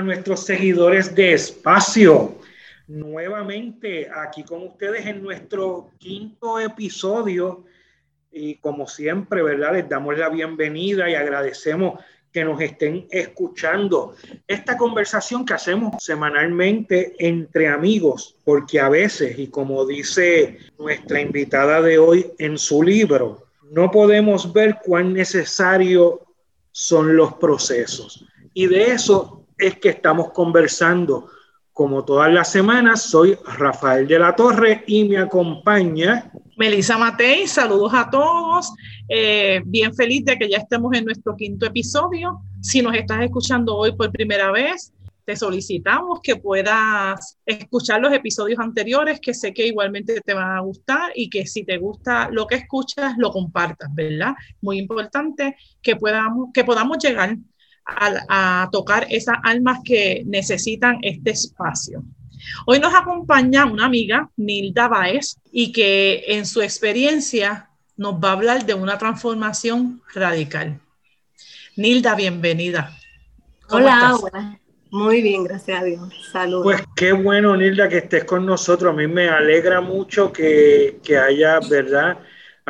A 0.00 0.02
nuestros 0.02 0.46
seguidores 0.46 1.14
de 1.14 1.34
Espacio. 1.34 2.38
Nuevamente 2.88 4.08
aquí 4.10 4.42
con 4.44 4.62
ustedes 4.62 5.06
en 5.06 5.22
nuestro 5.22 5.90
quinto 5.98 6.58
episodio. 6.58 7.64
Y 8.32 8.54
como 8.56 8.86
siempre, 8.86 9.42
¿verdad? 9.42 9.74
Les 9.74 9.88
damos 9.88 10.16
la 10.16 10.30
bienvenida 10.30 11.10
y 11.10 11.14
agradecemos 11.14 12.00
que 12.32 12.44
nos 12.44 12.60
estén 12.62 13.08
escuchando. 13.10 14.14
Esta 14.46 14.78
conversación 14.78 15.44
que 15.44 15.52
hacemos 15.52 16.02
semanalmente 16.02 17.14
entre 17.18 17.68
amigos, 17.68 18.36
porque 18.44 18.80
a 18.80 18.88
veces, 18.88 19.38
y 19.38 19.48
como 19.48 19.84
dice 19.84 20.58
nuestra 20.78 21.20
invitada 21.20 21.82
de 21.82 21.98
hoy 21.98 22.32
en 22.38 22.56
su 22.56 22.82
libro, 22.82 23.48
no 23.70 23.90
podemos 23.90 24.50
ver 24.52 24.78
cuán 24.82 25.12
necesario 25.12 26.22
son 26.72 27.16
los 27.16 27.34
procesos. 27.34 28.24
Y 28.54 28.66
de 28.66 28.92
eso 28.92 29.39
es 29.60 29.78
que 29.78 29.90
estamos 29.90 30.30
conversando. 30.32 31.28
Como 31.72 32.04
todas 32.04 32.32
las 32.32 32.50
semanas, 32.50 33.02
soy 33.02 33.38
Rafael 33.56 34.06
de 34.06 34.18
la 34.18 34.34
Torre 34.34 34.84
y 34.86 35.04
me 35.04 35.18
acompaña 35.18 36.30
Melissa 36.60 36.98
Matei, 36.98 37.46
saludos 37.46 37.94
a 37.94 38.10
todos. 38.10 38.74
Eh, 39.08 39.62
bien 39.64 39.94
feliz 39.94 40.26
de 40.26 40.36
que 40.36 40.46
ya 40.46 40.58
estemos 40.58 40.92
en 40.94 41.06
nuestro 41.06 41.34
quinto 41.34 41.64
episodio. 41.64 42.38
Si 42.60 42.82
nos 42.82 42.94
estás 42.94 43.22
escuchando 43.22 43.74
hoy 43.74 43.96
por 43.96 44.12
primera 44.12 44.52
vez, 44.52 44.92
te 45.24 45.36
solicitamos 45.36 46.20
que 46.22 46.36
puedas 46.36 47.38
escuchar 47.46 48.02
los 48.02 48.12
episodios 48.12 48.58
anteriores, 48.58 49.20
que 49.20 49.32
sé 49.32 49.54
que 49.54 49.68
igualmente 49.68 50.20
te 50.20 50.34
van 50.34 50.58
a 50.58 50.60
gustar 50.60 51.12
y 51.14 51.30
que 51.30 51.46
si 51.46 51.64
te 51.64 51.78
gusta 51.78 52.28
lo 52.30 52.46
que 52.46 52.56
escuchas, 52.56 53.14
lo 53.16 53.30
compartas, 53.30 53.88
¿verdad? 53.94 54.34
Muy 54.60 54.78
importante 54.78 55.56
que 55.80 55.96
podamos, 55.96 56.50
que 56.52 56.64
podamos 56.64 56.98
llegar 56.98 57.38
a, 57.96 58.62
a 58.62 58.70
tocar 58.70 59.06
esas 59.10 59.36
almas 59.42 59.80
que 59.84 60.22
necesitan 60.26 60.98
este 61.02 61.30
espacio. 61.30 62.02
Hoy 62.66 62.78
nos 62.78 62.94
acompaña 62.94 63.66
una 63.66 63.86
amiga, 63.86 64.30
Nilda 64.36 64.88
Baez, 64.88 65.38
y 65.52 65.72
que 65.72 66.24
en 66.28 66.46
su 66.46 66.62
experiencia 66.62 67.68
nos 67.96 68.14
va 68.14 68.30
a 68.30 68.32
hablar 68.32 68.64
de 68.64 68.74
una 68.74 68.96
transformación 68.96 70.02
radical. 70.14 70.80
Nilda, 71.76 72.14
bienvenida. 72.14 72.96
Hola, 73.68 74.16
buenas. 74.20 74.58
Muy 74.90 75.22
bien, 75.22 75.44
gracias 75.44 75.80
a 75.80 75.84
Dios. 75.84 76.30
Saludos. 76.32 76.64
Pues 76.64 76.82
qué 76.96 77.12
bueno, 77.12 77.56
Nilda, 77.56 77.88
que 77.88 77.98
estés 77.98 78.24
con 78.24 78.44
nosotros. 78.44 78.92
A 78.92 78.96
mí 78.96 79.06
me 79.06 79.28
alegra 79.28 79.80
mucho 79.80 80.32
que, 80.32 80.98
que 81.04 81.16
haya, 81.18 81.60
¿verdad? 81.60 82.18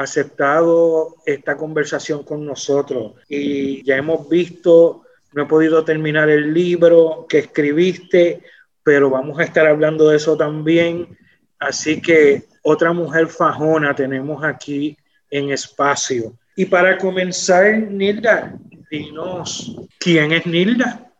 aceptado 0.01 1.17
esta 1.27 1.57
conversación 1.57 2.25
con 2.25 2.45
nosotros 2.47 3.15
y 3.29 3.85
ya 3.85 3.97
hemos 3.97 4.29
visto, 4.29 5.03
no 5.33 5.43
he 5.43 5.47
podido 5.47 5.85
terminar 5.85 6.29
el 6.29 6.53
libro 6.53 7.27
que 7.29 7.39
escribiste, 7.39 8.43
pero 8.83 9.11
vamos 9.11 9.39
a 9.39 9.45
estar 9.45 9.67
hablando 9.67 10.09
de 10.09 10.17
eso 10.17 10.37
también. 10.37 11.17
Así 11.59 12.01
que 12.01 12.45
otra 12.63 12.93
mujer 12.93 13.29
fajona 13.29 13.95
tenemos 13.95 14.43
aquí 14.45 14.97
en 15.31 15.51
espacio. 15.51 16.35
Y 16.57 16.65
para 16.65 16.99
comenzar, 16.99 17.79
Nilda, 17.79 18.55
dinos, 18.91 19.77
¿quién 19.99 20.33
es 20.33 20.47
Nilda? 20.47 21.11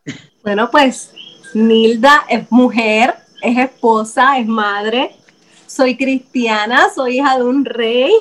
Bueno, 0.43 0.69
pues 0.69 1.13
Nilda 1.53 2.25
es 2.29 2.51
mujer, 2.51 3.15
es 3.41 3.57
esposa, 3.57 4.37
es 4.37 4.47
madre. 4.47 5.15
Soy 5.67 5.95
cristiana, 5.95 6.89
soy 6.93 7.19
hija 7.19 7.37
de 7.37 7.43
un 7.43 7.63
rey, 7.63 8.11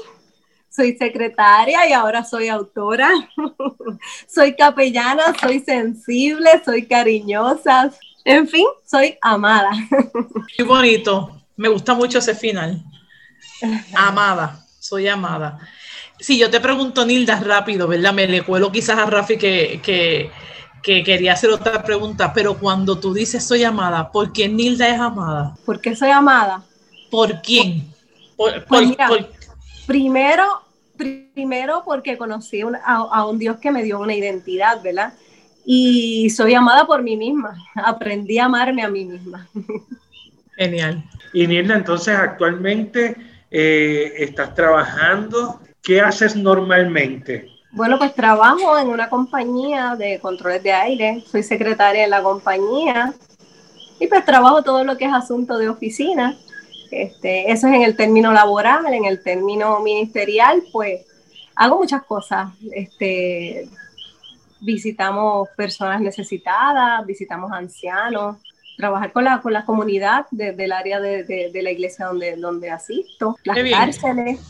soy 0.71 0.97
secretaria 0.97 1.89
y 1.89 1.93
ahora 1.93 2.25
soy 2.25 2.49
autora. 2.49 3.11
soy 4.27 4.55
capellana, 4.55 5.35
soy 5.39 5.61
sensible, 5.61 6.51
soy 6.65 6.87
cariñosa, 6.87 7.91
en 8.25 8.49
fin, 8.49 8.67
soy 8.87 9.19
amada. 9.21 9.71
Qué 10.57 10.63
bonito. 10.63 11.37
Me 11.57 11.69
gusta 11.69 11.95
mucho 11.95 12.19
ese 12.19 12.35
final. 12.35 12.83
Amada, 13.95 14.65
soy 14.79 15.09
amada. 15.09 15.59
Si 16.19 16.39
yo 16.39 16.51
te 16.51 16.61
pregunto, 16.61 17.05
Nilda, 17.05 17.41
rápido, 17.41 17.87
¿verdad? 17.87 18.13
Me 18.13 18.27
le 18.27 18.43
cuelo 18.43 18.71
quizás 18.71 18.99
a 18.99 19.07
Rafi 19.07 19.37
que, 19.37 19.81
que, 19.83 20.31
que, 20.83 21.03
quería 21.03 21.33
hacer 21.33 21.51
otra 21.51 21.83
pregunta, 21.83 22.33
pero 22.33 22.59
cuando 22.59 22.99
tú 22.99 23.13
dices 23.13 23.45
soy 23.45 23.65
amada, 23.65 24.11
¿por 24.11 24.33
qué 24.33 24.49
Nilda 24.49 24.89
es 24.89 25.01
amada? 25.01 25.55
¿Por 25.65 25.81
qué 25.81 25.97
soy 25.97 26.11
amada? 26.11 26.63
¿Por 27.11 27.41
quién? 27.43 27.93
Por, 28.37 28.65
pues 28.67 28.89
mira, 28.89 29.09
por... 29.09 29.40
Primero, 29.91 30.45
primero 30.97 31.83
porque 31.85 32.17
conocí 32.17 32.63
a, 32.63 32.95
a 32.95 33.27
un 33.27 33.39
Dios 33.39 33.57
que 33.59 33.73
me 33.73 33.83
dio 33.83 33.99
una 33.99 34.15
identidad, 34.15 34.81
¿verdad? 34.83 35.13
y 35.65 36.29
soy 36.31 36.55
amada 36.55 36.87
por 36.87 37.03
mí 37.03 37.17
misma. 37.17 37.57
Aprendí 37.75 38.39
a 38.39 38.47
amarme 38.47 38.83
a 38.83 38.89
mí 38.89 39.05
misma. 39.05 39.49
Genial. 40.57 41.05
Y 41.33 41.47
Nilda, 41.47 41.77
entonces 41.77 42.17
actualmente 42.17 43.17
eh, 43.51 44.13
estás 44.19 44.55
trabajando. 44.55 45.61
¿Qué 45.83 46.01
haces 46.01 46.37
normalmente? 46.37 47.49
Bueno, 47.73 47.99
pues 47.99 48.15
trabajo 48.15 48.77
en 48.79 48.89
una 48.89 49.09
compañía 49.09 49.95
de 49.97 50.19
controles 50.19 50.63
de 50.63 50.73
aire. 50.73 51.23
Soy 51.31 51.43
secretaria 51.43 52.03
de 52.03 52.09
la 52.09 52.23
compañía 52.23 53.15
y 54.01 54.09
pues 54.09 54.25
trabajo 54.25 54.63
todo 54.63 54.83
lo 54.83 54.97
que 54.97 55.05
es 55.05 55.13
asunto 55.13 55.57
de 55.57 55.69
oficina. 55.69 56.37
Este, 56.91 57.51
eso 57.51 57.69
es 57.69 57.75
en 57.75 57.83
el 57.83 57.97
término 57.97 58.33
laboral, 58.33 58.93
en 58.93 59.05
el 59.05 59.23
término 59.23 59.81
ministerial, 59.81 60.63
pues 60.73 61.07
hago 61.55 61.79
muchas 61.79 62.03
cosas. 62.05 62.51
Este, 62.73 63.69
visitamos 64.61 65.49
personas 65.57 66.01
necesitadas, 66.01 67.05
visitamos 67.07 67.53
ancianos, 67.53 68.37
trabajar 68.77 69.13
con 69.13 69.25
la, 69.25 69.41
con 69.41 69.53
la 69.53 69.65
comunidad 69.65 70.27
del 70.31 70.73
área 70.73 71.01
de, 71.01 71.25
de, 71.25 71.63
la 71.63 71.71
iglesia 71.71 72.07
donde, 72.07 72.37
donde 72.37 72.71
asisto, 72.71 73.39
las 73.45 73.59
cárceles. 73.71 74.41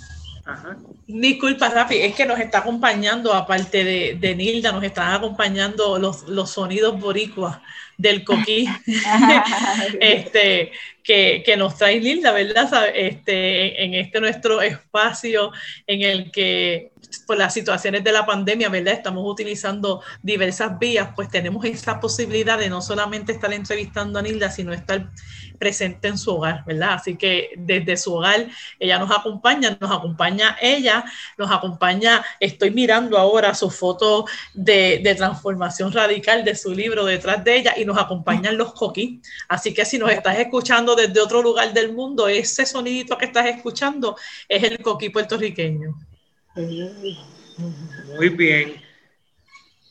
Disculpa, 1.07 1.69
Rafi, 1.69 1.99
es 1.99 2.15
que 2.15 2.27
nos 2.27 2.41
está 2.41 2.59
acompañando, 2.59 3.35
aparte 3.35 3.85
de, 3.85 4.17
de 4.19 4.35
Nilda, 4.35 4.73
nos 4.73 4.83
están 4.83 5.13
acompañando 5.13 5.99
los, 5.99 6.29
los 6.29 6.51
sonidos 6.51 6.99
boricuas 6.99 7.59
del 8.01 8.25
coquí 8.25 8.67
este, 10.01 10.73
que, 11.03 11.43
que, 11.45 11.57
nos 11.57 11.77
trae 11.77 12.01
Nilda, 12.01 12.33
¿verdad? 12.33 12.87
Este, 12.95 13.83
en 13.83 13.95
este 13.95 14.21
nuestro 14.21 14.63
espacio 14.63 15.53
en 15.87 16.03
el 16.03 16.31
que 16.31 16.93
por 17.27 17.37
las 17.37 17.55
situaciones 17.55 18.05
de 18.05 18.13
la 18.13 18.27
pandemia, 18.27 18.69
¿verdad? 18.69 18.95
Estamos 18.95 19.25
utilizando 19.27 20.03
diversas 20.23 20.79
vías, 20.79 21.11
pues 21.15 21.29
tenemos 21.29 21.65
esa 21.65 22.01
posibilidad 22.01 22.59
de 22.59 22.71
no 22.71 22.83
solamente 22.83 23.33
estar 23.33 23.53
entrevistando 23.53 24.19
a 24.19 24.23
Nilda, 24.23 24.51
sino 24.51 24.73
estar 24.73 25.11
presente 25.59 26.09
en 26.09 26.19
su 26.19 26.35
hogar, 26.35 26.65
¿verdad? 26.67 26.95
Así 26.95 27.17
que 27.17 27.51
desde 27.57 27.97
su 27.97 28.15
hogar 28.15 28.49
ella 28.79 28.99
nos 28.99 29.11
acompaña, 29.11 29.77
nos 29.79 29.91
acompaña 29.91 30.57
ella, 30.61 31.05
nos 31.37 31.51
acompaña, 31.51 32.25
estoy 32.41 32.71
mirando 32.71 33.19
ahora 33.19 33.55
su 33.55 33.71
foto 33.71 34.25
de, 34.55 35.01
de 35.05 35.15
transformación 35.15 35.93
radical 35.93 36.45
de 36.45 36.57
su 36.57 36.75
libro 36.75 37.05
detrás 37.05 37.45
de 37.45 37.57
ella 37.57 37.75
y 37.77 37.85
nos 37.85 37.99
acompañan 37.99 38.57
los 38.57 38.73
coquí. 38.73 39.21
Así 39.49 39.75
que 39.75 39.85
si 39.85 39.99
nos 39.99 40.11
estás 40.11 40.39
escuchando 40.39 40.97
desde 40.97 41.21
otro 41.21 41.43
lugar 41.43 41.73
del 41.75 41.93
mundo, 41.93 42.27
ese 42.27 42.65
sonidito 42.65 43.19
que 43.19 43.27
estás 43.27 43.47
escuchando 43.47 44.17
es 44.49 44.63
el 44.63 44.79
coquí 44.81 45.11
puertorriqueño. 45.11 46.10
Muy 46.55 48.29
bien. 48.31 48.75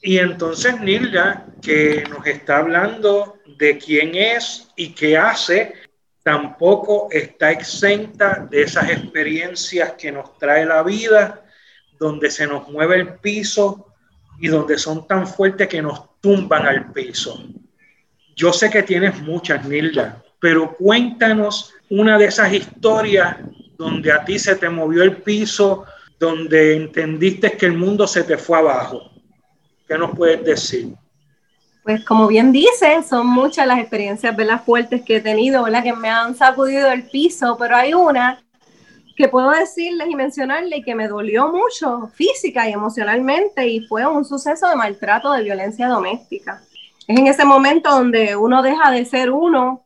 Y 0.02 0.18
entonces 0.18 0.80
Nilda, 0.80 1.46
que 1.62 2.04
nos 2.10 2.26
está 2.26 2.58
hablando 2.58 3.38
de 3.58 3.78
quién 3.78 4.16
es 4.16 4.70
y 4.76 4.94
qué 4.94 5.18
hace, 5.18 5.74
tampoco 6.24 7.08
está 7.12 7.52
exenta 7.52 8.48
de 8.50 8.64
esas 8.64 8.90
experiencias 8.90 9.94
que 9.94 10.12
nos 10.12 10.38
trae 10.38 10.66
la 10.66 10.84
vida, 10.84 11.46
donde 12.00 12.32
se 12.32 12.48
nos 12.48 12.70
mueve 12.70 12.96
el 12.96 13.16
piso 13.16 13.94
y 14.40 14.48
donde 14.48 14.78
son 14.78 15.06
tan 15.08 15.28
fuertes 15.28 15.68
que 15.68 15.82
nos 15.82 16.20
tumban 16.22 16.66
al 16.66 16.92
piso. 16.94 17.44
Yo 18.36 18.54
sé 18.54 18.70
que 18.70 18.84
tienes 18.84 19.20
muchas, 19.22 19.66
Nilda, 19.66 20.24
pero 20.40 20.76
cuéntanos 20.76 21.74
una 21.90 22.18
de 22.18 22.26
esas 22.26 22.54
historias 22.54 23.38
donde 23.78 24.12
a 24.12 24.24
ti 24.24 24.40
se 24.40 24.56
te 24.56 24.70
movió 24.70 25.04
el 25.04 25.18
piso 25.18 25.86
donde 26.20 26.76
entendiste 26.76 27.52
que 27.54 27.66
el 27.66 27.78
mundo 27.78 28.06
se 28.06 28.24
te 28.24 28.38
fue 28.38 28.58
abajo? 28.58 29.10
¿Qué 29.88 29.98
nos 29.98 30.16
puedes 30.16 30.44
decir? 30.44 30.94
Pues 31.84 32.06
como 32.06 32.28
bien 32.28 32.52
dice, 32.52 33.02
son 33.08 33.26
muchas 33.26 33.66
las 33.66 33.80
experiencias 33.80 34.36
¿verdad? 34.36 34.64
fuertes 34.64 35.02
que 35.02 35.16
he 35.16 35.22
tenido, 35.22 35.64
¿verdad? 35.64 35.82
que 35.82 35.94
me 35.94 36.10
han 36.10 36.36
sacudido 36.36 36.92
el 36.92 37.04
piso, 37.10 37.58
pero 37.58 37.76
hay 37.76 37.94
una 37.94 38.44
que 39.16 39.28
puedo 39.28 39.50
decirles 39.52 40.08
y 40.10 40.16
mencionarle 40.16 40.82
que 40.82 40.96
me 40.96 41.08
dolió 41.08 41.52
mucho 41.52 42.08
física 42.14 42.70
y 42.70 42.74
emocionalmente 42.74 43.68
y 43.68 43.82
fue 43.88 44.06
un 44.06 44.24
suceso 44.24 44.70
de 44.70 44.76
maltrato, 44.76 45.34
de 45.34 45.44
violencia 45.44 45.88
doméstica. 45.88 46.62
Es 47.08 47.18
en 47.18 47.28
ese 47.28 47.44
momento 47.44 47.90
donde 47.90 48.36
uno 48.36 48.62
deja 48.62 48.92
de 48.92 49.04
ser 49.04 49.32
uno, 49.32 49.84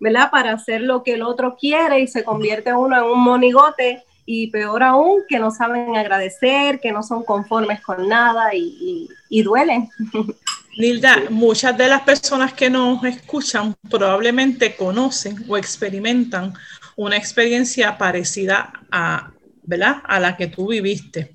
¿verdad? 0.00 0.30
Para 0.30 0.54
hacer 0.54 0.80
lo 0.80 1.02
que 1.04 1.14
el 1.14 1.22
otro 1.22 1.56
quiere 1.56 2.00
y 2.00 2.08
se 2.08 2.24
convierte 2.24 2.72
uno 2.72 2.96
en 2.96 3.04
un 3.04 3.22
monigote 3.22 4.02
y 4.24 4.48
peor 4.48 4.82
aún, 4.82 5.22
que 5.28 5.38
no 5.38 5.50
saben 5.50 5.96
agradecer, 5.96 6.80
que 6.80 6.92
no 6.92 7.02
son 7.02 7.24
conformes 7.24 7.80
con 7.80 8.08
nada 8.08 8.54
y, 8.54 9.08
y, 9.28 9.42
duelen. 9.42 9.88
Nilda, 10.78 11.24
muchas 11.30 11.76
de 11.76 11.88
las 11.88 12.02
personas 12.02 12.52
que 12.54 12.70
nos 12.70 13.04
escuchan 13.04 13.74
probablemente 13.90 14.74
conocen 14.74 15.44
o 15.48 15.56
experimentan 15.56 16.54
una 16.96 17.16
experiencia 17.16 17.98
parecida 17.98 18.72
a, 18.90 19.30
¿verdad? 19.64 19.96
a 20.04 20.18
la 20.20 20.36
que 20.36 20.46
tú 20.46 20.68
viviste. 20.68 21.34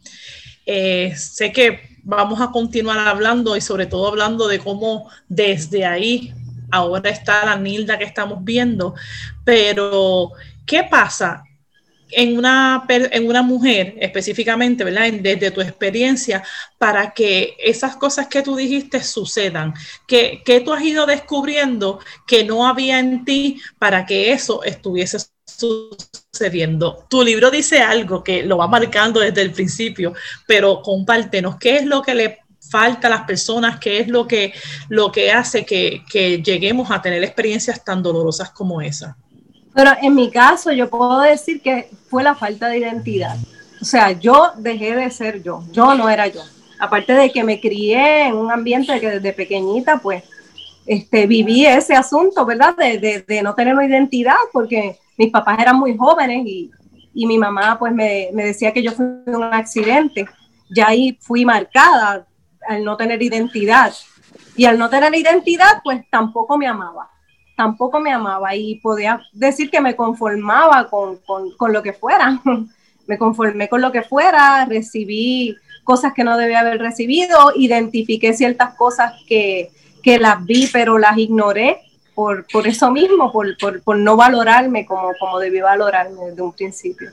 Eh, 0.66 1.14
sé 1.16 1.52
que 1.52 1.98
vamos 2.04 2.42
a 2.42 2.52
continuar 2.52 3.08
hablando 3.08 3.56
y 3.56 3.62
sobre 3.62 3.86
todo 3.86 4.08
hablando 4.08 4.48
de 4.48 4.60
cómo 4.60 5.10
desde 5.28 5.86
ahí 5.86 6.34
ahora 6.72 7.10
está 7.10 7.46
la 7.46 7.58
Nilda 7.58 7.98
que 7.98 8.06
estamos 8.06 8.44
viendo, 8.44 8.96
pero 9.44 10.32
¿qué 10.66 10.84
pasa 10.84 11.44
en 12.12 12.38
una, 12.38 12.86
en 12.90 13.28
una 13.28 13.42
mujer 13.42 13.96
específicamente, 14.00 14.84
¿verdad? 14.84 15.12
Desde 15.14 15.52
tu 15.52 15.62
experiencia, 15.62 16.44
para 16.78 17.14
que 17.14 17.56
esas 17.60 17.96
cosas 17.96 18.28
que 18.28 18.42
tú 18.42 18.56
dijiste 18.56 19.04
sucedan, 19.04 19.74
que 20.08 20.62
tú 20.64 20.74
has 20.74 20.84
ido 20.84 21.06
descubriendo 21.06 22.00
que 22.26 22.44
no 22.44 22.68
había 22.68 23.00
en 23.00 23.26
ti 23.26 23.62
para 23.80 24.06
que 24.06 24.32
eso 24.32 24.64
estuviese 24.64 25.18
sucediendo. 25.48 27.06
Tu 27.10 27.24
libro 27.24 27.50
dice 27.50 27.80
algo 27.80 28.24
que 28.24 28.44
lo 28.44 28.58
va 28.58 28.68
marcando 28.68 29.20
desde 29.20 29.42
el 29.42 29.52
principio, 29.52 30.14
pero 30.46 30.82
compártenos, 30.82 31.58
¿qué 31.58 31.78
es 31.78 31.86
lo 31.86 32.02
que 32.02 32.16
le 32.16 32.40
falta 32.70 33.08
a 33.08 33.12
las 33.12 33.24
personas? 33.24 33.80
¿Qué 33.80 34.00
es 34.00 34.08
lo 34.08 34.28
que, 34.28 34.54
lo 34.90 35.12
que 35.12 35.32
hace 35.32 35.66
que, 35.66 36.04
que 36.10 36.42
lleguemos 36.42 36.92
a 36.92 37.02
tener 37.02 37.24
experiencias 37.24 37.84
tan 37.84 38.04
dolorosas 38.04 38.52
como 38.52 38.82
esa? 38.82 39.18
Pero 39.78 39.92
en 40.02 40.16
mi 40.16 40.32
caso 40.32 40.72
yo 40.72 40.90
puedo 40.90 41.20
decir 41.20 41.62
que 41.62 41.92
fue 42.10 42.24
la 42.24 42.34
falta 42.34 42.68
de 42.68 42.80
identidad. 42.80 43.38
O 43.80 43.86
sea, 43.86 44.12
yo 44.12 44.54
dejé 44.58 44.96
de 44.96 45.12
ser 45.12 45.44
yo, 45.44 45.64
yo 45.72 45.94
no 45.94 46.10
era 46.10 46.26
yo. 46.26 46.42
Aparte 46.80 47.14
de 47.14 47.32
que 47.32 47.44
me 47.44 47.62
crié 47.62 48.24
en 48.26 48.34
un 48.34 48.52
ambiente 48.52 49.00
que 49.00 49.08
desde 49.08 49.34
pequeñita, 49.34 50.00
pues, 50.00 50.24
este, 50.88 51.28
viví 51.28 51.64
ese 51.64 51.94
asunto, 51.94 52.44
¿verdad? 52.44 52.76
De, 52.76 53.24
de, 53.28 53.42
no 53.44 53.54
tener 53.54 53.76
una 53.76 53.86
identidad, 53.86 54.34
porque 54.52 54.98
mis 55.16 55.30
papás 55.30 55.60
eran 55.60 55.78
muy 55.78 55.96
jóvenes 55.96 56.44
y, 56.48 56.72
y 57.14 57.28
mi 57.28 57.38
mamá, 57.38 57.78
pues, 57.78 57.94
me, 57.94 58.30
me, 58.34 58.46
decía 58.46 58.74
que 58.74 58.82
yo 58.82 58.94
fui 58.94 59.06
un 59.28 59.44
accidente. 59.44 60.26
Ya 60.72 60.88
ahí 60.88 61.20
fui 61.22 61.46
marcada 61.46 62.26
al 62.68 62.84
no 62.84 62.98
tener 62.98 63.22
identidad. 63.22 63.94
Y 64.56 64.66
al 64.66 64.80
no 64.80 64.90
tener 64.90 65.14
identidad, 65.14 65.82
pues, 65.84 66.04
tampoco 66.10 66.58
me 66.58 66.66
amaba 66.66 67.12
tampoco 67.58 68.00
me 68.00 68.12
amaba 68.12 68.56
y 68.56 68.76
podía 68.76 69.20
decir 69.34 69.72
que 69.72 69.82
me 69.82 69.96
conformaba 69.96 70.88
con, 70.90 71.20
lo 71.74 71.84
que 71.84 71.92
fuera. 71.92 72.40
me 73.08 73.18
conformé 73.18 73.68
con 73.68 73.82
lo 73.82 73.92
que 73.92 74.04
fuera, 74.04 74.64
recibí 74.66 75.56
cosas 75.84 76.14
que 76.14 76.24
no 76.24 76.38
debía 76.38 76.60
haber 76.60 76.80
recibido, 76.80 77.52
identifiqué 77.56 78.34
ciertas 78.34 78.76
cosas 78.76 79.14
que, 79.28 79.72
las 80.20 80.46
vi 80.46 80.70
pero 80.72 80.98
las 80.98 81.18
ignoré 81.18 81.82
por, 82.16 82.46
eso 82.66 82.92
mismo, 82.92 83.30
por, 83.30 83.98
no 83.98 84.16
valorarme 84.16 84.86
como, 84.86 85.12
como 85.20 85.38
debí 85.40 85.60
valorarme 85.60 86.28
desde 86.28 86.42
un 86.42 86.54
principio. 86.54 87.10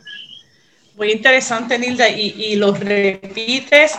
Muy 0.97 1.11
interesante, 1.11 1.77
Nilda, 1.77 2.09
y, 2.09 2.35
y 2.39 2.57
lo 2.57 2.73
repites 2.73 3.99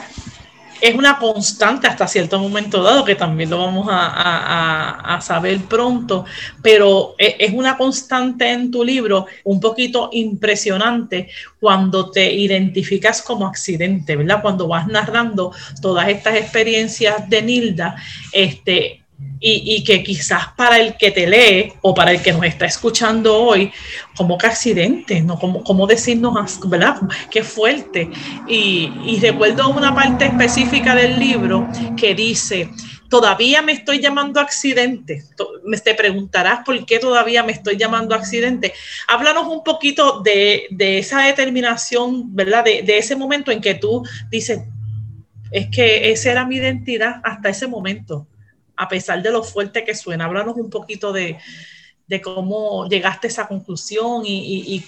es 0.82 0.96
una 0.96 1.18
constante 1.18 1.88
hasta 1.88 2.08
cierto 2.08 2.40
momento 2.40 2.84
dado, 2.84 3.06
que 3.06 3.16
también 3.16 3.50
lo 3.50 3.60
vamos 3.60 3.88
a, 3.90 5.20
saber 5.22 5.60
pronto, 5.62 6.26
pero 6.62 7.16
e, 7.18 7.38
es 7.40 7.54
una 7.54 7.78
constante 7.78 8.52
en 8.52 8.70
tu 8.70 8.84
libro 8.84 9.26
un 9.44 9.60
poquito 9.60 10.10
impresionante 10.12 11.30
cuando 11.60 12.12
te 12.12 12.32
identificas 12.34 13.22
como 13.22 13.48
accidente, 13.48 14.16
¿verdad? 14.16 14.42
Cuando 14.42 14.68
vas 14.68 14.88
narrando 14.88 15.52
todas 15.82 16.10
estas 16.10 16.36
experiencias 16.36 17.30
de 17.30 17.42
Nilda, 17.42 17.96
este, 18.32 19.05
y, 19.40 19.84
que 19.84 20.04
quizás 20.04 20.48
para 20.56 20.80
el 20.80 20.98
que 20.98 21.12
te 21.12 21.28
lee 21.28 21.74
o 21.82 21.94
para 21.94 22.12
el 22.12 22.22
que 22.22 22.34
nos 22.34 22.46
está 22.46 22.66
escuchando 22.66 23.38
hoy, 23.38 23.72
como 24.16 24.38
que 24.38 24.48
accidente, 24.48 25.22
¿no? 25.22 25.38
Como, 25.38 25.64
como 25.64 25.86
decirnos, 25.86 26.60
¿verdad? 26.68 26.98
Qué 27.30 27.44
fuerte. 27.44 28.10
Y, 28.48 28.92
y 29.06 29.20
recuerdo 29.20 29.70
una 29.70 29.94
parte 29.94 30.26
específica 30.26 30.96
del 30.96 31.20
libro 31.20 31.68
que 31.96 32.16
dice, 32.16 32.70
todavía 33.10 33.62
me 33.62 33.74
estoy 33.74 34.00
llamando 34.00 34.40
accidente. 34.40 35.24
Te 35.84 35.94
preguntarás 35.94 36.64
por 36.66 36.84
qué 36.86 36.98
todavía 36.98 37.44
me 37.44 37.52
estoy 37.52 37.78
llamando 37.78 38.16
accidente. 38.16 38.74
Háblanos 39.08 39.48
un 39.48 39.64
poquito 39.64 40.22
de, 40.22 40.66
de 40.72 40.98
esa 40.98 41.22
determinación, 41.22 42.36
¿verdad? 42.36 42.64
De, 42.64 42.82
de, 42.82 42.98
ese 42.98 43.16
momento 43.16 43.52
en 43.52 43.62
que 43.62 43.76
tú 43.76 44.04
dices, 44.32 44.62
es 45.52 45.68
que 45.70 46.12
esa 46.12 46.32
era 46.32 46.46
mi 46.46 46.56
identidad 46.56 47.22
hasta 47.24 47.50
ese 47.50 47.68
momento 47.68 48.28
a 48.78 48.88
pesar 48.88 49.22
de 49.22 49.32
lo 49.32 49.44
fuerte 49.44 49.84
que 49.84 49.96
suena. 49.96 50.26
Háblanos 50.26 50.56
un 50.56 50.70
poquito 50.70 51.12
de, 51.12 51.38
cómo 52.24 52.88
llegaste 52.88 53.28
a 53.28 53.30
esa 53.30 53.48
conclusión 53.48 54.24
y, 54.26 54.84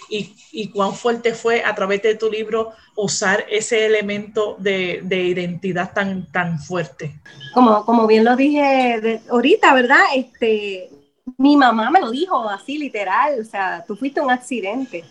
cuán 0.73 0.93
fuerte 0.93 1.33
fue 1.33 1.63
a 1.63 1.73
través 1.73 2.01
de 2.01 2.15
tu 2.15 2.29
libro 2.29 2.71
usar 2.95 3.45
ese 3.49 3.85
elemento 3.85 4.55
de, 4.59 5.01
identidad 5.09 5.93
tan, 5.93 6.31
tan 6.31 6.59
fuerte. 6.59 7.19
Como, 7.53 7.85
como 7.85 8.07
bien 8.07 8.23
lo 8.23 8.35
dije 8.35 9.21
ahorita, 9.29 9.73
¿verdad? 9.73 10.03
Este, 10.15 10.89
mi 11.37 11.57
mamá 11.57 11.89
me 11.91 11.99
lo 11.99 12.11
dijo 12.11 12.49
así 12.49 12.77
literal, 12.77 13.39
o 13.39 13.43
sea, 13.43 13.83
tú 13.85 13.95
fuiste 13.95 14.21
un 14.21 14.31
accidente. 14.31 15.03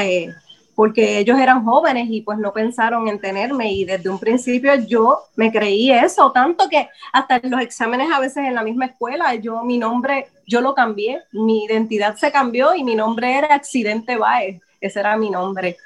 Eh, 0.00 0.28
porque 0.74 1.18
ellos 1.18 1.38
eran 1.38 1.64
jóvenes 1.64 2.08
y 2.10 2.22
pues 2.22 2.38
no 2.38 2.52
pensaron 2.52 3.08
en 3.08 3.20
tenerme. 3.20 3.72
Y 3.72 3.84
desde 3.84 4.08
un 4.08 4.18
principio 4.18 4.74
yo 4.74 5.20
me 5.36 5.52
creí 5.52 5.90
eso, 5.92 6.32
tanto 6.32 6.68
que 6.68 6.88
hasta 7.12 7.36
en 7.36 7.50
los 7.50 7.60
exámenes 7.60 8.10
a 8.12 8.20
veces 8.20 8.38
en 8.38 8.54
la 8.54 8.62
misma 8.62 8.86
escuela, 8.86 9.34
yo 9.34 9.62
mi 9.64 9.78
nombre, 9.78 10.28
yo 10.46 10.60
lo 10.60 10.74
cambié, 10.74 11.20
mi 11.32 11.64
identidad 11.64 12.16
se 12.16 12.32
cambió 12.32 12.74
y 12.74 12.84
mi 12.84 12.94
nombre 12.94 13.36
era 13.36 13.54
Accidente 13.54 14.16
Baez, 14.16 14.60
ese 14.80 15.00
era 15.00 15.16
mi 15.16 15.30
nombre. 15.30 15.76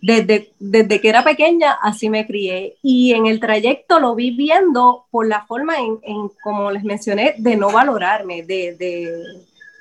Desde, 0.00 0.52
desde 0.60 1.00
que 1.00 1.08
era 1.08 1.24
pequeña 1.24 1.72
así 1.82 2.08
me 2.08 2.26
crié. 2.26 2.76
Y 2.82 3.14
en 3.14 3.26
el 3.26 3.40
trayecto 3.40 3.98
lo 3.98 4.14
vi 4.14 4.30
viendo 4.30 5.06
por 5.10 5.26
la 5.26 5.44
forma 5.46 5.76
en, 5.78 5.98
en 6.02 6.30
como 6.42 6.70
les 6.70 6.84
mencioné, 6.84 7.34
de 7.38 7.56
no 7.56 7.70
valorarme, 7.70 8.42
de, 8.42 8.76
de, 8.76 9.24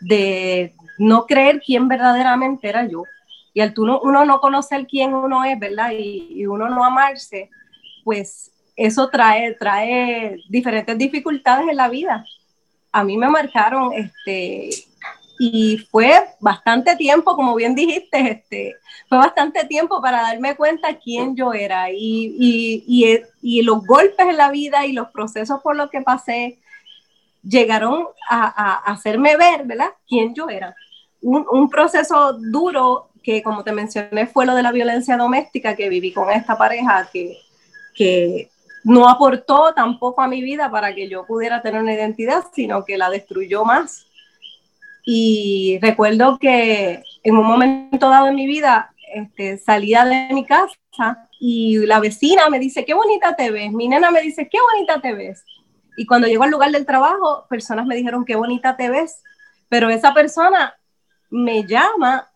de 0.01 0.73
no 0.97 1.25
creer 1.25 1.61
quién 1.63 1.87
verdaderamente 1.87 2.67
era 2.67 2.87
yo 2.87 3.03
y 3.57 3.59
al 3.59 3.73
uno 3.75 4.23
no 4.23 4.39
conocer 4.39 4.85
quién 4.85 5.15
uno 5.15 5.43
es, 5.43 5.57
¿verdad? 5.57 5.89
Y, 5.91 6.45
uno 6.45 6.69
no 6.69 6.85
amarse, 6.85 7.49
pues 8.03 8.51
eso 8.75 9.09
trae, 9.09 9.55
trae 9.55 10.37
diferentes 10.47 10.95
dificultades 10.95 11.67
en 11.67 11.75
la 11.75 11.89
vida. 11.89 12.23
A 12.91 13.03
mí 13.03 13.17
me 13.17 13.27
marcaron, 13.27 13.93
este, 13.93 14.69
y 15.39 15.79
fue 15.89 16.13
bastante 16.39 16.95
tiempo, 16.97 17.35
como 17.35 17.55
bien 17.55 17.73
dijiste, 17.73 18.29
este, 18.29 18.75
fue 19.09 19.17
bastante 19.17 19.65
tiempo 19.65 20.03
para 20.03 20.21
darme 20.21 20.55
cuenta 20.55 20.93
quién 20.93 21.35
yo 21.35 21.51
era 21.51 21.89
y, 21.89 22.35
y, 22.37 23.23
y, 23.41 23.61
los 23.63 23.83
golpes 23.87 24.27
en 24.27 24.37
la 24.37 24.51
vida 24.51 24.85
y 24.85 24.93
los 24.93 25.07
procesos 25.07 25.61
por 25.63 25.75
los 25.75 25.89
que 25.89 26.01
pasé 26.01 26.59
llegaron 27.41 28.05
a, 28.29 28.83
hacerme 28.91 29.35
ver, 29.35 29.65
¿verdad?, 29.65 29.93
quién 30.07 30.35
yo 30.35 30.47
era. 30.47 30.75
Un, 31.23 31.67
proceso 31.71 32.33
duro 32.33 33.09
que 33.27 33.43
como 33.43 33.65
te 33.65 33.73
mencioné 33.73 34.25
fue 34.25 34.45
lo 34.45 34.55
de 34.55 34.63
la 34.63 34.71
violencia 34.71 35.17
doméstica 35.17 35.75
que 35.75 35.89
viví 35.89 36.13
con 36.13 36.29
esta 36.29 36.57
pareja 36.57 37.09
que, 37.11 37.37
que 37.93 38.49
no 38.85 39.09
aportó 39.09 39.73
tampoco 39.73 40.21
a 40.21 40.29
mi 40.29 40.41
vida 40.41 40.71
para 40.71 40.95
que 40.95 41.09
yo 41.09 41.25
pudiera 41.25 41.61
tener 41.61 41.81
una 41.81 41.93
identidad, 41.93 42.45
sino 42.53 42.85
que 42.85 42.97
la 42.97 43.09
destruyó 43.09 43.65
más. 43.65 44.05
Y 45.05 45.77
recuerdo 45.81 46.39
que 46.39 47.03
en 47.21 47.35
un 47.35 47.45
momento 47.45 48.09
dado 48.09 48.27
en 48.27 48.35
mi 48.35 48.47
vida 48.47 48.93
este, 49.13 49.57
salía 49.57 50.05
de 50.05 50.29
mi 50.33 50.45
casa 50.45 51.27
y 51.37 51.85
la 51.85 51.99
vecina 51.99 52.47
me 52.49 52.59
dice, 52.59 52.85
qué 52.85 52.93
bonita 52.93 53.35
te 53.35 53.51
ves. 53.51 53.73
Mi 53.73 53.89
nena 53.89 54.09
me 54.09 54.21
dice, 54.21 54.47
qué 54.49 54.57
bonita 54.71 55.01
te 55.01 55.13
ves. 55.13 55.43
Y 55.97 56.05
cuando 56.05 56.29
llego 56.29 56.43
al 56.43 56.51
lugar 56.51 56.71
del 56.71 56.85
trabajo, 56.85 57.45
personas 57.49 57.85
me 57.87 57.97
dijeron, 57.97 58.23
qué 58.23 58.37
bonita 58.37 58.77
te 58.77 58.89
ves. 58.89 59.21
Pero 59.67 59.89
esa 59.89 60.13
persona 60.13 60.77
me 61.29 61.65
llama 61.65 62.29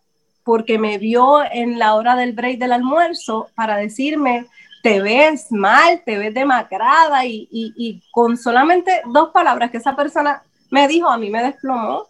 porque 0.44 0.78
me 0.78 0.98
vio 0.98 1.42
en 1.44 1.78
la 1.78 1.94
hora 1.94 2.16
del 2.16 2.32
break 2.32 2.58
del 2.58 2.72
almuerzo 2.72 3.48
para 3.54 3.76
decirme 3.76 4.46
te 4.82 5.00
ves 5.00 5.52
mal, 5.52 6.02
te 6.04 6.18
ves 6.18 6.34
demacrada 6.34 7.24
y, 7.24 7.48
y, 7.50 8.02
con 8.10 8.36
solamente 8.36 9.02
dos 9.06 9.30
palabras 9.30 9.70
que 9.70 9.76
esa 9.76 9.94
persona 9.94 10.42
me 10.70 10.88
dijo, 10.88 11.08
a 11.08 11.16
mí 11.16 11.30
me 11.30 11.42
desplomó, 11.42 12.08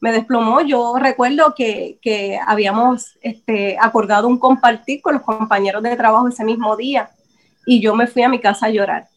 me 0.00 0.12
desplomó. 0.12 0.60
Yo 0.60 0.94
recuerdo 0.98 1.54
que, 1.54 1.98
que 2.00 2.38
habíamos 2.46 3.18
este, 3.22 3.76
acordado 3.80 4.28
un 4.28 4.38
compartir 4.38 5.02
con 5.02 5.14
los 5.14 5.22
compañeros 5.22 5.82
de 5.82 5.96
trabajo 5.96 6.28
ese 6.28 6.44
mismo 6.44 6.76
día 6.76 7.10
y 7.66 7.80
yo 7.80 7.94
me 7.96 8.06
fui 8.06 8.22
a 8.22 8.28
mi 8.28 8.40
casa 8.40 8.66
a 8.66 8.70
llorar. 8.70 9.08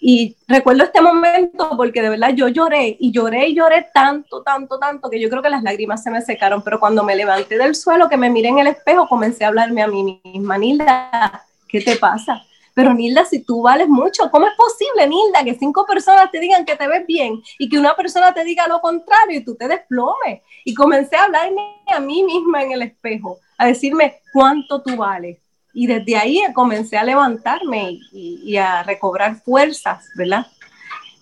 Y 0.00 0.34
recuerdo 0.48 0.84
este 0.84 1.02
momento 1.02 1.76
porque 1.76 2.00
de 2.00 2.08
verdad 2.08 2.30
yo 2.34 2.48
lloré 2.48 2.96
y 2.98 3.12
lloré 3.12 3.48
y 3.48 3.54
lloré 3.54 3.86
tanto, 3.92 4.42
tanto, 4.42 4.78
tanto 4.78 5.10
que 5.10 5.20
yo 5.20 5.28
creo 5.28 5.42
que 5.42 5.50
las 5.50 5.62
lágrimas 5.62 6.02
se 6.02 6.10
me 6.10 6.22
secaron, 6.22 6.62
pero 6.62 6.80
cuando 6.80 7.04
me 7.04 7.14
levanté 7.14 7.58
del 7.58 7.74
suelo, 7.74 8.08
que 8.08 8.16
me 8.16 8.30
miré 8.30 8.48
en 8.48 8.60
el 8.60 8.68
espejo, 8.68 9.06
comencé 9.06 9.44
a 9.44 9.48
hablarme 9.48 9.82
a 9.82 9.86
mí 9.86 10.20
misma, 10.24 10.56
Nilda, 10.56 11.44
¿qué 11.68 11.82
te 11.82 11.96
pasa? 11.96 12.42
Pero 12.72 12.94
Nilda, 12.94 13.26
si 13.26 13.44
tú 13.44 13.60
vales 13.60 13.88
mucho, 13.88 14.30
¿cómo 14.30 14.46
es 14.46 14.54
posible, 14.56 15.06
Nilda, 15.06 15.44
que 15.44 15.58
cinco 15.58 15.84
personas 15.84 16.30
te 16.30 16.40
digan 16.40 16.64
que 16.64 16.76
te 16.76 16.88
ves 16.88 17.06
bien 17.06 17.42
y 17.58 17.68
que 17.68 17.78
una 17.78 17.94
persona 17.94 18.32
te 18.32 18.42
diga 18.42 18.66
lo 18.68 18.80
contrario 18.80 19.38
y 19.38 19.44
tú 19.44 19.54
te 19.54 19.68
desplomes? 19.68 20.40
Y 20.64 20.72
comencé 20.72 21.16
a 21.16 21.24
hablarme 21.24 21.76
a 21.94 22.00
mí 22.00 22.24
misma 22.24 22.62
en 22.62 22.72
el 22.72 22.82
espejo, 22.82 23.38
a 23.58 23.66
decirme 23.66 24.20
cuánto 24.32 24.80
tú 24.80 24.96
vales 24.96 25.38
y 25.72 25.86
desde 25.86 26.16
ahí 26.16 26.42
comencé 26.54 26.96
a 26.96 27.04
levantarme 27.04 28.00
y, 28.12 28.56
a 28.56 28.82
recobrar 28.82 29.36
fuerzas, 29.36 30.08
¿verdad? 30.16 30.46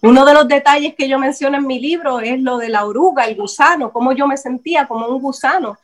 Uno 0.01 0.25
de 0.25 0.35
los 0.35 0.47
detalles 0.49 0.95
que 0.95 1.09
yo 1.09 1.19
menciono 1.19 1.59
en 1.59 1.67
mi 1.67 1.81
libro 1.81 2.21
es 2.21 2.41
lo 2.41 2.57
de 2.57 2.69
la 2.69 2.87
oruga, 2.87 3.25
el 3.25 3.37
gusano, 3.37 3.93
cómo 3.93 4.13
yo 4.13 4.27
me 4.27 4.37
sentía 4.37 4.87
como 4.87 5.07
un 5.09 5.21
gusano. 5.21 5.77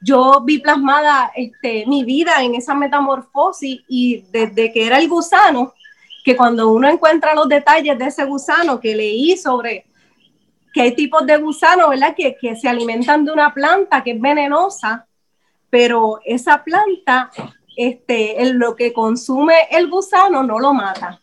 Yo 0.00 0.40
vi 0.44 0.58
plasmada 0.58 1.32
este, 1.34 1.84
mi 1.86 2.04
vida 2.04 2.42
en 2.42 2.54
esa 2.54 2.74
metamorfosis 2.74 3.80
y 3.88 4.24
desde 4.30 4.72
que 4.72 4.86
era 4.86 4.98
el 4.98 5.08
gusano, 5.08 5.74
que 6.24 6.36
cuando 6.36 6.70
uno 6.70 6.88
encuentra 6.88 7.34
los 7.34 7.48
detalles 7.48 7.98
de 7.98 8.06
ese 8.06 8.24
gusano 8.24 8.80
que 8.80 8.94
leí 8.94 9.36
sobre 9.36 9.84
que 10.72 10.82
hay 10.82 10.94
tipos 10.94 11.26
de 11.26 11.36
gusanos, 11.38 11.90
¿verdad? 11.90 12.14
Que, 12.14 12.36
que 12.36 12.54
se 12.54 12.68
alimentan 12.68 13.24
de 13.24 13.32
una 13.32 13.52
planta 13.52 14.04
que 14.04 14.12
es 14.12 14.20
venenosa, 14.20 15.06
pero 15.70 16.20
esa 16.24 16.62
planta 16.62 17.30
este, 17.76 18.36
lo 18.54 18.74
que 18.74 18.92
consume 18.92 19.54
el 19.70 19.88
gusano 19.88 20.42
no 20.42 20.58
lo 20.58 20.72
mata, 20.72 21.20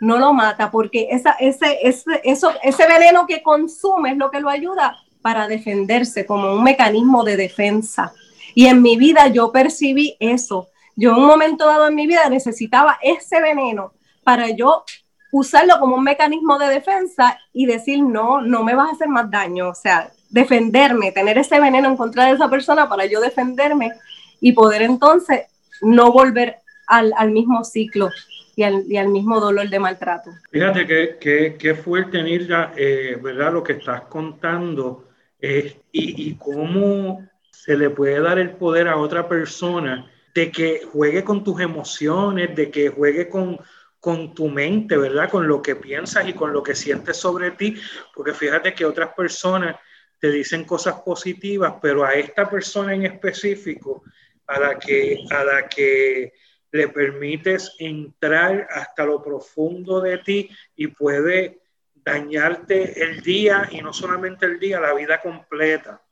no 0.00 0.18
lo 0.18 0.32
mata, 0.32 0.70
porque 0.70 1.08
esa, 1.10 1.32
ese, 1.32 1.78
ese, 1.82 2.20
eso, 2.24 2.50
ese 2.62 2.86
veneno 2.86 3.26
que 3.26 3.42
consume 3.42 4.12
es 4.12 4.16
lo 4.16 4.30
que 4.30 4.40
lo 4.40 4.48
ayuda 4.48 4.96
para 5.20 5.46
defenderse 5.46 6.26
como 6.26 6.52
un 6.52 6.64
mecanismo 6.64 7.22
de 7.24 7.36
defensa. 7.36 8.12
Y 8.54 8.66
en 8.66 8.82
mi 8.82 8.96
vida 8.96 9.28
yo 9.28 9.52
percibí 9.52 10.16
eso. 10.18 10.68
Yo 10.96 11.12
en 11.12 11.18
un 11.18 11.26
momento 11.26 11.66
dado 11.66 11.86
en 11.88 11.94
mi 11.94 12.06
vida 12.06 12.28
necesitaba 12.28 12.98
ese 13.00 13.40
veneno 13.40 13.92
para 14.24 14.50
yo 14.50 14.84
usarlo 15.30 15.78
como 15.80 15.96
un 15.96 16.04
mecanismo 16.04 16.58
de 16.58 16.68
defensa 16.68 17.38
y 17.52 17.66
decir, 17.66 18.02
no, 18.02 18.42
no 18.42 18.62
me 18.62 18.74
vas 18.74 18.90
a 18.90 18.92
hacer 18.92 19.08
más 19.08 19.30
daño. 19.30 19.68
O 19.68 19.74
sea, 19.74 20.10
defenderme, 20.28 21.12
tener 21.12 21.38
ese 21.38 21.60
veneno 21.60 21.88
en 21.88 21.96
contra 21.96 22.26
de 22.26 22.32
esa 22.32 22.50
persona 22.50 22.88
para 22.88 23.06
yo 23.06 23.20
defenderme 23.20 23.92
y 24.40 24.52
poder 24.52 24.82
entonces 24.82 25.46
no 25.82 26.12
volver 26.12 26.56
al, 26.86 27.30
mismo 27.30 27.64
ciclo 27.64 28.10
y 28.56 28.64
al, 28.64 29.08
mismo 29.08 29.40
dolor 29.40 29.68
de 29.68 29.78
maltrato. 29.78 30.30
Fíjate 30.50 30.86
que, 30.86 31.56
que, 31.58 31.74
fuerte, 31.74 32.22
Nilda, 32.22 32.72
eh, 32.76 33.18
¿verdad? 33.20 33.52
Lo 33.52 33.62
que 33.62 33.74
estás 33.74 34.02
contando 34.02 35.08
y, 35.40 35.74
y 35.92 36.34
cómo 36.36 37.26
se 37.50 37.76
le 37.76 37.90
puede 37.90 38.20
dar 38.20 38.38
el 38.38 38.50
poder 38.50 38.88
a 38.88 38.96
otra 38.96 39.28
persona 39.28 40.10
de 40.34 40.50
que 40.50 40.82
juegue 40.90 41.24
con 41.24 41.44
tus 41.44 41.60
emociones, 41.60 42.54
de 42.56 42.70
que 42.70 42.88
juegue 42.88 43.28
con, 43.28 43.58
con 44.00 44.34
tu 44.34 44.48
mente, 44.48 44.96
¿verdad? 44.96 45.30
Con 45.30 45.46
lo 45.46 45.62
que 45.62 45.76
piensas 45.76 46.26
y 46.26 46.32
con 46.32 46.52
lo 46.52 46.62
que 46.62 46.74
sientes 46.74 47.16
sobre 47.16 47.52
ti, 47.52 47.76
porque 48.14 48.32
fíjate 48.32 48.74
que 48.74 48.84
otras 48.84 49.10
personas 49.14 49.76
te 50.18 50.30
dicen 50.30 50.64
cosas 50.64 50.96
positivas, 51.04 51.74
pero 51.80 52.04
a 52.04 52.12
esta 52.14 52.48
persona 52.48 52.94
en 52.94 53.04
específico 53.04 54.02
a 54.52 54.60
la 54.60 54.78
que, 54.78 55.24
a 55.30 55.44
la 55.44 55.68
que 55.68 56.32
le 56.70 56.88
permites 56.88 57.74
entrar 57.78 58.66
hasta 58.70 59.04
lo 59.04 59.22
profundo 59.22 60.00
de 60.00 60.18
ti 60.18 60.50
y 60.76 60.88
puede 60.88 61.60
dañarte 61.94 63.02
el 63.02 63.20
día 63.22 63.68
y 63.70 63.80
no 63.80 63.92
solamente 63.92 64.46
el 64.46 64.58
día, 64.58 64.80
la 64.80 64.94
vida 64.94 65.20
completa. 65.20 66.02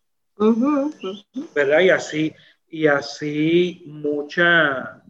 ¿Verdad? 1.54 1.80
Y 1.80 1.90
así, 1.90 2.34
y 2.68 2.86
así 2.86 3.82
mucha, 3.86 5.02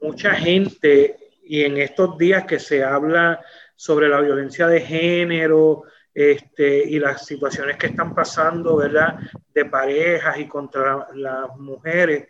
mucha 0.00 0.34
gente, 0.34 1.16
y 1.44 1.62
en 1.62 1.78
estos 1.78 2.18
días 2.18 2.44
que 2.44 2.58
se 2.58 2.82
habla 2.82 3.40
sobre 3.76 4.08
la 4.08 4.20
violencia 4.20 4.66
de 4.66 4.80
género, 4.80 5.84
este, 6.12 6.82
y 6.84 6.98
las 6.98 7.24
situaciones 7.24 7.76
que 7.76 7.86
están 7.86 8.12
pasando, 8.14 8.76
¿verdad? 8.76 9.20
De 9.54 9.64
parejas 9.64 10.38
y 10.38 10.48
contra 10.48 11.06
las 11.14 11.56
mujeres, 11.56 12.26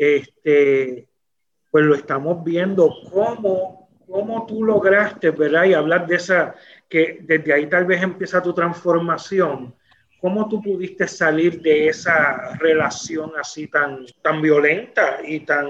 este, 0.00 1.06
pues 1.70 1.84
lo 1.84 1.94
estamos 1.94 2.42
viendo 2.42 2.90
cómo, 3.12 3.90
cómo 4.08 4.46
tú 4.46 4.64
lograste, 4.64 5.30
¿verdad? 5.30 5.64
Y 5.64 5.74
hablar 5.74 6.06
de 6.06 6.16
esa, 6.16 6.54
que 6.88 7.18
desde 7.20 7.52
ahí 7.52 7.66
tal 7.68 7.84
vez 7.84 8.02
empieza 8.02 8.42
tu 8.42 8.54
transformación. 8.54 9.74
¿Cómo 10.18 10.48
tú 10.48 10.62
pudiste 10.62 11.06
salir 11.06 11.60
de 11.60 11.88
esa 11.88 12.54
relación 12.58 13.32
así 13.38 13.66
tan, 13.66 14.06
tan 14.22 14.40
violenta 14.40 15.18
y 15.22 15.40
tan 15.40 15.68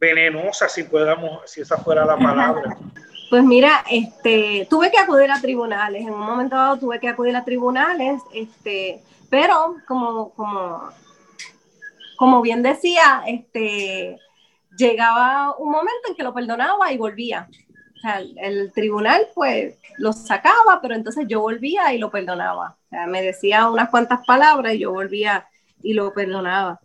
venenosa, 0.00 0.66
si 0.66 0.84
podamos, 0.84 1.42
si 1.44 1.60
esa 1.60 1.76
fuera 1.76 2.06
la 2.06 2.16
palabra? 2.16 2.76
Pues 3.30 3.42
mira, 3.42 3.82
este, 3.90 4.66
tuve 4.70 4.92
que 4.92 4.98
acudir 4.98 5.28
a 5.28 5.40
tribunales, 5.40 6.02
en 6.02 6.12
un 6.12 6.20
momento 6.20 6.54
dado 6.54 6.78
tuve 6.78 7.00
que 7.00 7.08
acudir 7.08 7.34
a 7.34 7.44
tribunales, 7.44 8.22
este, 8.32 9.02
pero 9.28 9.76
como, 9.88 10.30
como 10.34 10.92
como 12.16 12.42
bien 12.42 12.62
decía, 12.62 13.22
este, 13.26 14.18
llegaba 14.76 15.54
un 15.58 15.70
momento 15.70 16.08
en 16.08 16.14
que 16.14 16.22
lo 16.22 16.34
perdonaba 16.34 16.92
y 16.92 16.96
volvía. 16.96 17.48
O 17.96 18.00
sea, 18.00 18.20
el, 18.20 18.72
tribunal 18.72 19.28
pues 19.34 19.78
lo 19.98 20.12
sacaba, 20.12 20.80
pero 20.82 20.94
entonces 20.94 21.26
yo 21.28 21.40
volvía 21.40 21.92
y 21.94 21.98
lo 21.98 22.10
perdonaba. 22.10 22.76
O 22.86 22.88
sea, 22.90 23.06
me 23.06 23.22
decía 23.22 23.68
unas 23.68 23.88
cuantas 23.88 24.24
palabras 24.26 24.74
y 24.74 24.80
yo 24.80 24.92
volvía 24.92 25.46
y 25.82 25.94
lo 25.94 26.12
perdonaba. 26.12 26.80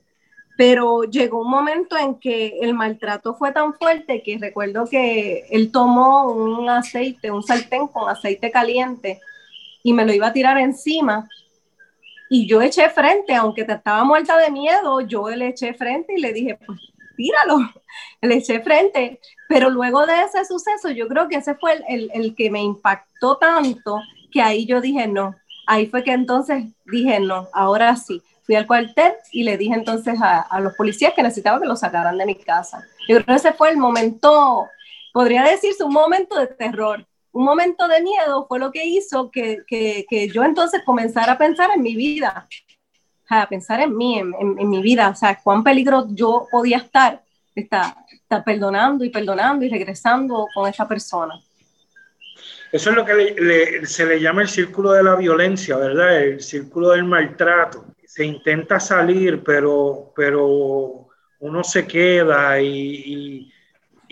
Pero 0.57 1.03
llegó 1.03 1.41
un 1.41 1.50
momento 1.50 1.98
en 1.98 2.19
que 2.19 2.59
el 2.62 2.74
maltrato 2.74 3.33
fue 3.36 3.51
tan 3.51 3.74
fuerte 3.74 4.21
que 4.24 4.38
recuerdo 4.38 4.86
que 4.86 5.45
él 5.50 5.71
tomó 5.71 6.31
un 6.31 6.69
aceite, 6.69 7.31
un 7.31 7.43
sartén 7.43 7.88
con 7.88 8.09
aceite 8.09 8.51
caliente 8.51 9.21
y 9.83 9.93
me 9.93 10.05
lo 10.05 10.13
iba 10.13 10.27
a 10.27 10.33
tirar 10.33 10.57
encima 10.57 11.29
y 12.29 12.48
yo 12.48 12.62
eché 12.62 12.89
frente, 12.89 13.33
aunque 13.33 13.62
estaba 13.62 14.03
muerta 14.03 14.38
de 14.38 14.51
miedo, 14.51 15.01
yo 15.01 15.27
le 15.29 15.48
eché 15.48 15.74
frente 15.74 16.13
y 16.15 16.21
le 16.21 16.31
dije, 16.31 16.59
pues 16.63 16.79
tíralo, 17.17 17.57
le 18.21 18.36
eché 18.36 18.62
frente. 18.62 19.19
Pero 19.48 19.69
luego 19.71 20.05
de 20.05 20.21
ese 20.21 20.45
suceso, 20.45 20.89
yo 20.89 21.07
creo 21.07 21.27
que 21.27 21.38
ese 21.38 21.55
fue 21.55 21.83
el, 21.88 22.12
el, 22.13 22.36
que 22.36 22.51
me 22.51 22.62
impactó 22.62 23.38
tanto 23.38 24.00
que 24.31 24.41
ahí 24.41 24.65
yo 24.67 24.79
dije 24.79 25.07
no. 25.07 25.36
Ahí 25.65 25.88
fue 25.88 26.03
que 26.03 26.13
entonces 26.13 26.65
dije 26.86 27.19
no, 27.19 27.50
ahora 27.51 27.95
sí. 27.95 28.21
Fui 28.43 28.55
al 28.55 28.67
cuartel 28.67 29.13
y 29.31 29.43
le 29.43 29.57
dije 29.57 29.75
entonces 29.75 30.19
a, 30.21 30.41
a 30.41 30.59
los 30.59 30.74
policías 30.74 31.13
que 31.13 31.21
necesitaba 31.21 31.59
que 31.59 31.67
lo 31.67 31.75
sacaran 31.75 32.17
de 32.17 32.25
mi 32.25 32.36
casa. 32.36 32.83
Yo 33.07 33.15
creo 33.15 33.25
que 33.25 33.33
ese 33.33 33.53
fue 33.53 33.69
el 33.69 33.77
momento, 33.77 34.67
podría 35.13 35.43
decirse 35.43 35.83
un 35.83 35.93
momento 35.93 36.39
de 36.39 36.48
terror, 36.48 37.05
un 37.31 37.43
momento 37.43 37.88
de 37.88 38.01
miedo 38.01 38.45
fue 38.48 38.59
lo 38.59 38.71
que 38.71 38.86
hizo 38.86 39.29
que, 39.31 40.31
yo 40.33 40.43
entonces 40.43 40.81
comenzara 40.86 41.33
a 41.33 41.38
pensar 41.38 41.69
en 41.75 41.81
mi 41.81 41.95
vida, 41.95 42.48
a 43.29 43.48
pensar 43.48 43.81
en 43.81 43.95
mí, 43.95 44.19
en, 44.19 44.69
mi 44.69 44.81
vida, 44.81 45.09
o 45.09 45.15
sea, 45.15 45.39
cuán 45.43 45.63
peligro 45.63 46.07
yo 46.09 46.48
podía 46.51 46.77
estar, 46.77 47.24
estar, 47.55 47.93
perdonando 48.43 49.03
y 49.03 49.09
perdonando 49.09 49.65
y 49.65 49.69
regresando 49.69 50.48
con 50.53 50.69
esa 50.69 50.88
persona. 50.88 51.39
Eso 52.71 52.91
es 52.91 52.95
lo 52.95 53.05
que 53.05 53.81
se 53.86 54.05
le 54.05 54.19
llama 54.19 54.43
el 54.43 54.50
círculo 54.50 54.91
de 54.91 55.03
la 55.03 55.15
violencia, 55.15 55.75
¿verdad? 55.77 56.21
El 56.21 56.41
círculo 56.41 56.89
del 56.89 57.03
maltrato. 57.03 57.86
Se 58.05 58.24
intenta 58.24 58.79
salir, 58.79 59.43
pero, 59.43 60.13
pero 60.15 61.07
uno 61.39 61.63
se 61.63 61.88
queda 61.88 62.62
y 62.62 63.50
y 63.50 63.53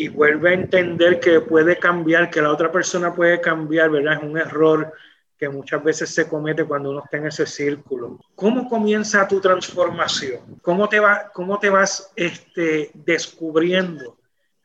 vuelve 0.10 0.52
a 0.52 0.54
entender 0.54 1.20
que 1.20 1.42
puede 1.42 1.78
cambiar, 1.78 2.30
que 2.30 2.42
la 2.42 2.52
otra 2.52 2.72
persona 2.72 3.14
puede 3.16 3.42
cambiar, 3.42 3.90
¿verdad? 3.90 4.14
Es 4.14 4.24
un 4.24 4.38
error 4.38 4.94
que 5.38 5.50
muchas 5.50 5.84
veces 5.84 6.14
se 6.14 6.28
comete 6.28 6.66
cuando 6.66 6.92
uno 6.92 7.02
está 7.04 7.18
en 7.18 7.28
ese 7.28 7.48
círculo. 7.48 8.20
¿Cómo 8.36 8.70
comienza 8.70 9.28
tu 9.28 9.42
transformación? 9.42 10.60
¿Cómo 10.62 10.88
te, 10.88 11.00
va, 11.00 11.32
cómo 11.34 11.60
te 11.60 11.70
vas 11.70 12.12
este, 12.16 12.92
descubriendo 12.94 14.18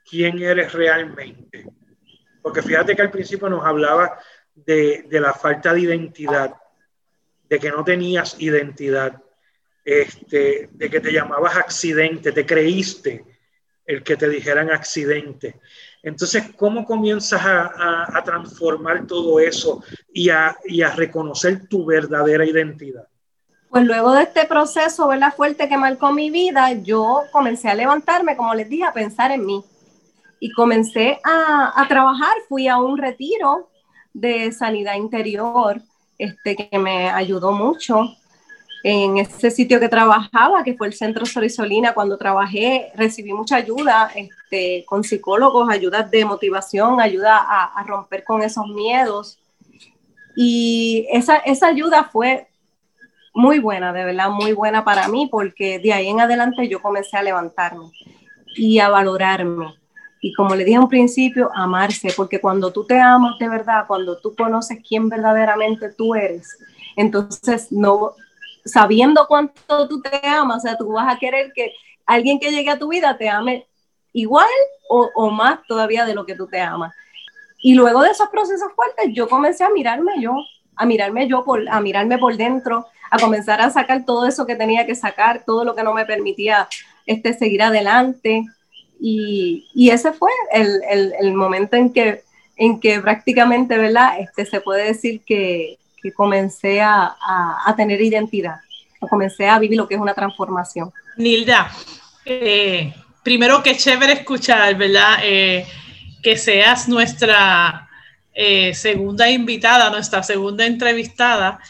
quién 0.09 0.39
eres 0.43 0.73
realmente? 0.73 1.67
Porque 2.43 2.61
fíjate 2.61 2.95
que 2.95 3.03
al 3.03 3.11
principio 3.11 3.49
nos 3.49 3.65
hablaba 3.65 4.19
de, 4.55 5.07
de 5.09 5.21
la 5.21 5.33
falta 5.33 5.73
de 5.73 5.81
identidad, 5.81 6.55
de 7.49 7.59
que 7.59 7.71
no 7.71 7.85
tenías 7.85 8.39
identidad, 8.39 9.23
este, 9.85 10.69
de 10.73 10.91
que 10.91 11.01
te 11.01 11.13
llamabas 11.13 11.57
accidente, 11.57 12.33
te 12.33 12.45
creíste 12.45 13.25
el 13.87 14.03
que 14.03 14.17
te 14.17 14.29
dijeran 14.29 14.71
accidente. 14.71 15.61
Entonces, 16.03 16.45
¿cómo 16.57 16.85
comienzas 16.85 17.41
a, 17.45 18.23
transformar 18.25 19.07
todo 19.07 19.39
eso 19.39 19.83
y 20.13 20.31
a, 20.31 20.57
reconocer 20.97 21.69
tu 21.69 21.85
verdadera 21.85 22.45
identidad? 22.45 23.07
Pues 23.71 23.85
luego 23.85 24.13
de 24.13 24.25
este 24.25 24.45
proceso, 24.45 25.09
¿verdad? 25.09 25.35
Fuerte 25.35 25.69
que 25.69 25.79
marcó 25.79 26.13
mi 26.13 26.31
vida, 26.31 26.73
yo 26.73 27.23
comencé 27.31 27.69
a 27.69 27.75
levantarme, 27.75 28.37
como 28.37 28.55
les 28.55 28.69
dije, 28.69 28.85
a 28.85 28.93
pensar 28.93 29.31
en 29.31 29.47
mí. 29.47 29.65
Y 30.41 30.51
comencé 30.53 31.21
a, 31.25 31.73
a 31.81 31.89
trabajar, 31.89 32.35
fui 32.49 32.69
a 32.69 32.77
un 32.77 32.99
retiro 32.99 33.71
de 34.13 34.53
sanidad 34.53 34.97
interior, 34.97 35.81
este, 36.19 36.57
que 36.57 36.79
me 36.79 37.09
ayudó 37.11 37.53
mucho 37.53 38.11
en 38.85 39.19
ese 39.19 39.51
sitio 39.51 39.79
que 39.79 39.89
trabajaba, 39.89 40.65
que 40.65 40.75
fue 40.75 40.89
el 40.89 40.93
Centro 40.93 41.25
Sorisolina, 41.25 41.95
cuando 41.95 42.19
trabajé 42.19 42.91
recibí 42.97 43.33
mucha 43.33 43.57
ayuda 43.57 44.11
este, 44.15 44.85
con 44.87 45.05
psicólogos, 45.05 45.71
ayudas 45.71 46.11
de 46.11 46.25
motivación, 46.25 47.01
ayuda 47.01 47.39
a, 47.39 47.83
romper 47.85 48.25
con 48.25 48.43
esos 48.43 48.67
miedos. 48.69 49.39
Y 50.35 51.07
esa, 51.13 51.37
esa 51.37 51.69
ayuda 51.69 52.05
fue 52.05 52.49
muy 53.35 53.61
buena, 53.61 53.93
de 53.93 54.05
verdad, 54.05 54.31
muy 54.31 54.53
buena 54.53 54.85
para 54.85 55.09
mí, 55.09 55.29
porque 55.31 55.79
de 55.79 55.93
ahí 55.93 56.09
en 56.09 56.21
adelante 56.21 56.69
yo 56.69 56.83
comencé 56.83 57.17
a 57.17 57.23
levantarme 57.23 57.91
y 58.57 58.81
a 58.81 58.89
valorarme. 58.89 59.75
Y 60.21 60.33
como 60.35 60.55
le 60.55 60.65
dije 60.65 60.79
un 60.79 60.89
principio, 60.89 61.51
amarse, 61.55 62.13
porque 62.17 62.41
cuando 62.41 62.73
tú 62.73 62.85
te 62.85 62.99
amas 62.99 63.39
de 63.39 63.49
verdad, 63.49 63.85
cuando 63.87 64.19
tú 64.19 64.35
conoces 64.37 64.79
quién 64.87 65.09
verdaderamente 65.09 65.91
tú 65.91 66.15
eres, 66.15 66.59
entonces 66.97 67.73
no, 67.73 68.13
sabiendo 68.65 69.27
cuánto 69.27 69.89
tú 69.89 70.01
te 70.01 70.27
amas, 70.27 70.59
o 70.59 70.61
sea, 70.61 70.77
tú 70.77 70.93
vas 70.93 71.15
a 71.15 71.19
querer 71.19 71.53
que 71.55 71.73
alguien 72.07 72.39
que 72.39 72.51
llegue 72.51 72.71
a 72.71 72.79
tu 72.79 72.89
vida 72.89 73.17
te 73.17 73.29
ame 73.29 73.67
igual 74.13 74.49
o, 74.89 75.31
más 75.31 75.61
todavía 75.67 76.05
de 76.05 76.15
lo 76.15 76.27
que 76.27 76.35
tú 76.35 76.47
te 76.47 76.61
amas. 76.61 76.95
Y 77.63 77.75
luego 77.75 78.03
de 78.03 78.11
esos 78.11 78.29
procesos 78.29 78.71
fuertes, 78.75 79.09
yo 79.15 79.27
comencé 79.27 79.65
a 79.65 79.71
mirarme 79.71 80.21
yo, 80.21 80.35
a 80.77 80.85
mirarme 80.85 81.29
yo, 81.29 81.45
por, 81.45 81.67
a 81.69 81.81
mirarme 81.81 82.19
por 82.19 82.37
dentro, 82.37 82.87
a 83.11 83.19
comenzar 83.19 83.63
a 83.63 83.71
sacar 83.71 84.05
todo 84.05 84.27
eso 84.27 84.45
que 84.45 84.57
tenía 84.57 84.85
que 84.85 84.95
sacar, 84.95 85.45
todo 85.47 85.65
lo 85.65 85.75
que 85.75 85.83
no 85.83 85.95
me 85.95 86.05
permitía 86.05 86.69
este, 87.07 87.33
seguir 87.33 87.63
adelante. 87.63 88.45
Y, 89.01 89.91
ese 89.91 90.13
fue 90.13 90.31
el, 90.53 90.83
el, 90.91 91.15
el, 91.19 91.35
momento 91.35 91.77
en 91.77 91.93
que, 91.93 92.23
en 92.57 92.79
que 92.81 93.01
prácticamente, 93.01 93.79
¿verdad? 93.79 94.21
Este, 94.21 94.45
se 94.45 94.61
puede 94.61 94.85
decir 94.85 95.23
que, 95.25 95.79
que 96.03 96.13
comencé 96.13 96.81
a, 96.81 97.15
a, 97.67 97.75
tener 97.77 98.01
identidad, 98.01 98.57
comencé 98.99 99.49
a 99.49 99.59
vivir 99.59 99.79
lo 99.79 99.87
que 99.87 99.95
es 99.95 100.01
una 100.01 100.15
transformación. 100.15 100.93
Nilda, 101.17 101.71
eh, 102.25 102.93
primero 103.23 103.63
que 103.63 103.77
chévere 103.77 104.15
escuchar, 104.15 104.75
¿verdad? 104.77 105.19
Eh, 105.23 105.67
que 106.23 106.37
seas 106.37 106.89
nuestra 106.89 107.89
eh, 108.35 108.75
segunda 108.75 109.31
invitada, 109.31 109.91
nuestra 109.91 110.23
segunda 110.23 110.65
entrevistada 110.67 111.61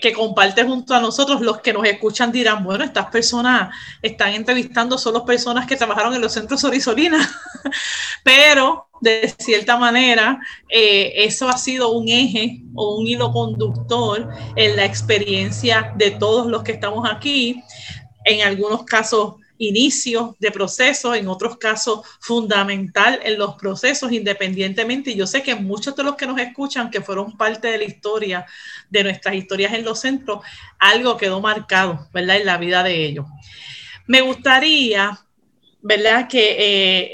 que 0.00 0.12
comparte 0.12 0.62
junto 0.62 0.94
a 0.94 1.00
nosotros, 1.00 1.40
los 1.40 1.60
que 1.60 1.72
nos 1.72 1.84
escuchan 1.84 2.30
dirán, 2.30 2.62
bueno, 2.62 2.84
estas 2.84 3.06
personas 3.06 3.74
están 4.00 4.32
entrevistando 4.32 4.96
solo 4.96 5.24
personas 5.24 5.66
que 5.66 5.76
trabajaron 5.76 6.14
en 6.14 6.20
los 6.20 6.32
centros 6.32 6.62
Orisolina, 6.62 7.28
pero 8.22 8.86
de 9.00 9.34
cierta 9.36 9.76
manera, 9.76 10.40
eh, 10.68 11.12
eso 11.16 11.48
ha 11.48 11.58
sido 11.58 11.90
un 11.90 12.08
eje 12.08 12.62
o 12.76 12.98
un 12.98 13.06
hilo 13.08 13.32
conductor 13.32 14.30
en 14.54 14.76
la 14.76 14.84
experiencia 14.84 15.92
de 15.96 16.12
todos 16.12 16.46
los 16.46 16.62
que 16.62 16.70
estamos 16.70 17.08
aquí. 17.10 17.60
En 18.24 18.46
algunos 18.46 18.84
casos, 18.84 19.34
inicio 19.62 20.36
de 20.38 20.50
procesos, 20.50 21.16
en 21.16 21.28
otros 21.28 21.56
casos, 21.56 22.00
fundamental 22.20 23.20
en 23.22 23.38
los 23.38 23.54
procesos, 23.54 24.12
independientemente. 24.12 25.10
Y 25.10 25.16
yo 25.16 25.26
sé 25.26 25.42
que 25.42 25.54
muchos 25.54 25.96
de 25.96 26.04
los 26.04 26.16
que 26.16 26.26
nos 26.26 26.38
escuchan, 26.38 26.90
que 26.90 27.00
fueron 27.00 27.36
parte 27.36 27.68
de 27.68 27.78
la 27.78 27.84
historia, 27.84 28.46
de 28.90 29.04
nuestras 29.04 29.34
historias 29.34 29.72
en 29.72 29.84
los 29.84 30.00
centros, 30.00 30.44
algo 30.78 31.16
quedó 31.16 31.40
marcado, 31.40 32.08
¿verdad?, 32.12 32.36
en 32.36 32.46
la 32.46 32.58
vida 32.58 32.82
de 32.82 33.04
ellos. 33.06 33.26
Me 34.06 34.20
gustaría, 34.20 35.18
¿verdad?, 35.80 36.28
que 36.28 36.56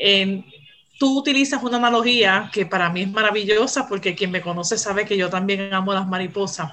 eh, 0.00 0.44
tú 0.98 1.18
utilizas 1.18 1.62
una 1.62 1.76
analogía 1.76 2.50
que 2.52 2.66
para 2.66 2.90
mí 2.90 3.02
es 3.02 3.10
maravillosa 3.10 3.88
porque 3.88 4.14
quien 4.14 4.30
me 4.30 4.40
conoce 4.40 4.76
sabe 4.76 5.04
que 5.04 5.16
yo 5.16 5.30
también 5.30 5.72
amo 5.72 5.94
las 5.94 6.06
mariposas. 6.06 6.72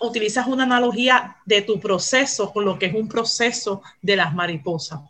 Utilizas 0.00 0.46
una 0.46 0.64
analogía 0.64 1.36
de 1.44 1.62
tu 1.62 1.78
proceso 1.78 2.52
con 2.52 2.64
lo 2.64 2.78
que 2.78 2.86
es 2.86 2.94
un 2.94 3.08
proceso 3.08 3.82
de 4.00 4.16
las 4.16 4.34
mariposas. 4.34 5.00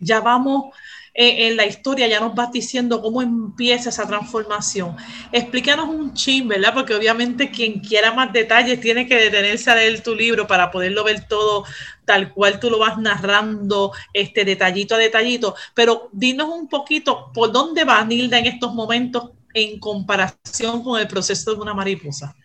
Ya 0.00 0.20
vamos 0.20 0.74
en 1.12 1.56
la 1.56 1.66
historia 1.66 2.06
ya 2.06 2.20
nos 2.20 2.34
vas 2.34 2.52
diciendo 2.52 3.02
cómo 3.02 3.20
empieza 3.20 3.88
esa 3.88 4.06
transformación. 4.06 4.96
Explícanos 5.32 5.88
un 5.88 6.14
chin, 6.14 6.46
¿verdad? 6.46 6.72
Porque 6.72 6.94
obviamente 6.94 7.50
quien 7.50 7.80
quiera 7.80 8.12
más 8.12 8.32
detalles 8.32 8.80
tiene 8.80 9.06
que 9.06 9.16
detenerse 9.16 9.70
a 9.70 9.74
leer 9.74 10.02
tu 10.02 10.14
libro 10.14 10.46
para 10.46 10.70
poderlo 10.70 11.04
ver 11.04 11.26
todo 11.26 11.64
tal 12.04 12.32
cual 12.32 12.58
tú 12.60 12.70
lo 12.70 12.78
vas 12.78 12.98
narrando, 12.98 13.92
este 14.12 14.44
detallito 14.44 14.94
a 14.94 14.98
detallito. 14.98 15.54
Pero 15.74 16.08
dinos 16.12 16.48
un 16.48 16.68
poquito 16.68 17.30
por 17.34 17.50
dónde 17.52 17.84
va 17.84 18.04
Nilda 18.04 18.38
en 18.38 18.46
estos 18.46 18.72
momentos 18.72 19.30
en 19.52 19.80
comparación 19.80 20.82
con 20.82 21.00
el 21.00 21.08
proceso 21.08 21.54
de 21.54 21.60
una 21.60 21.74
mariposa. 21.74 22.36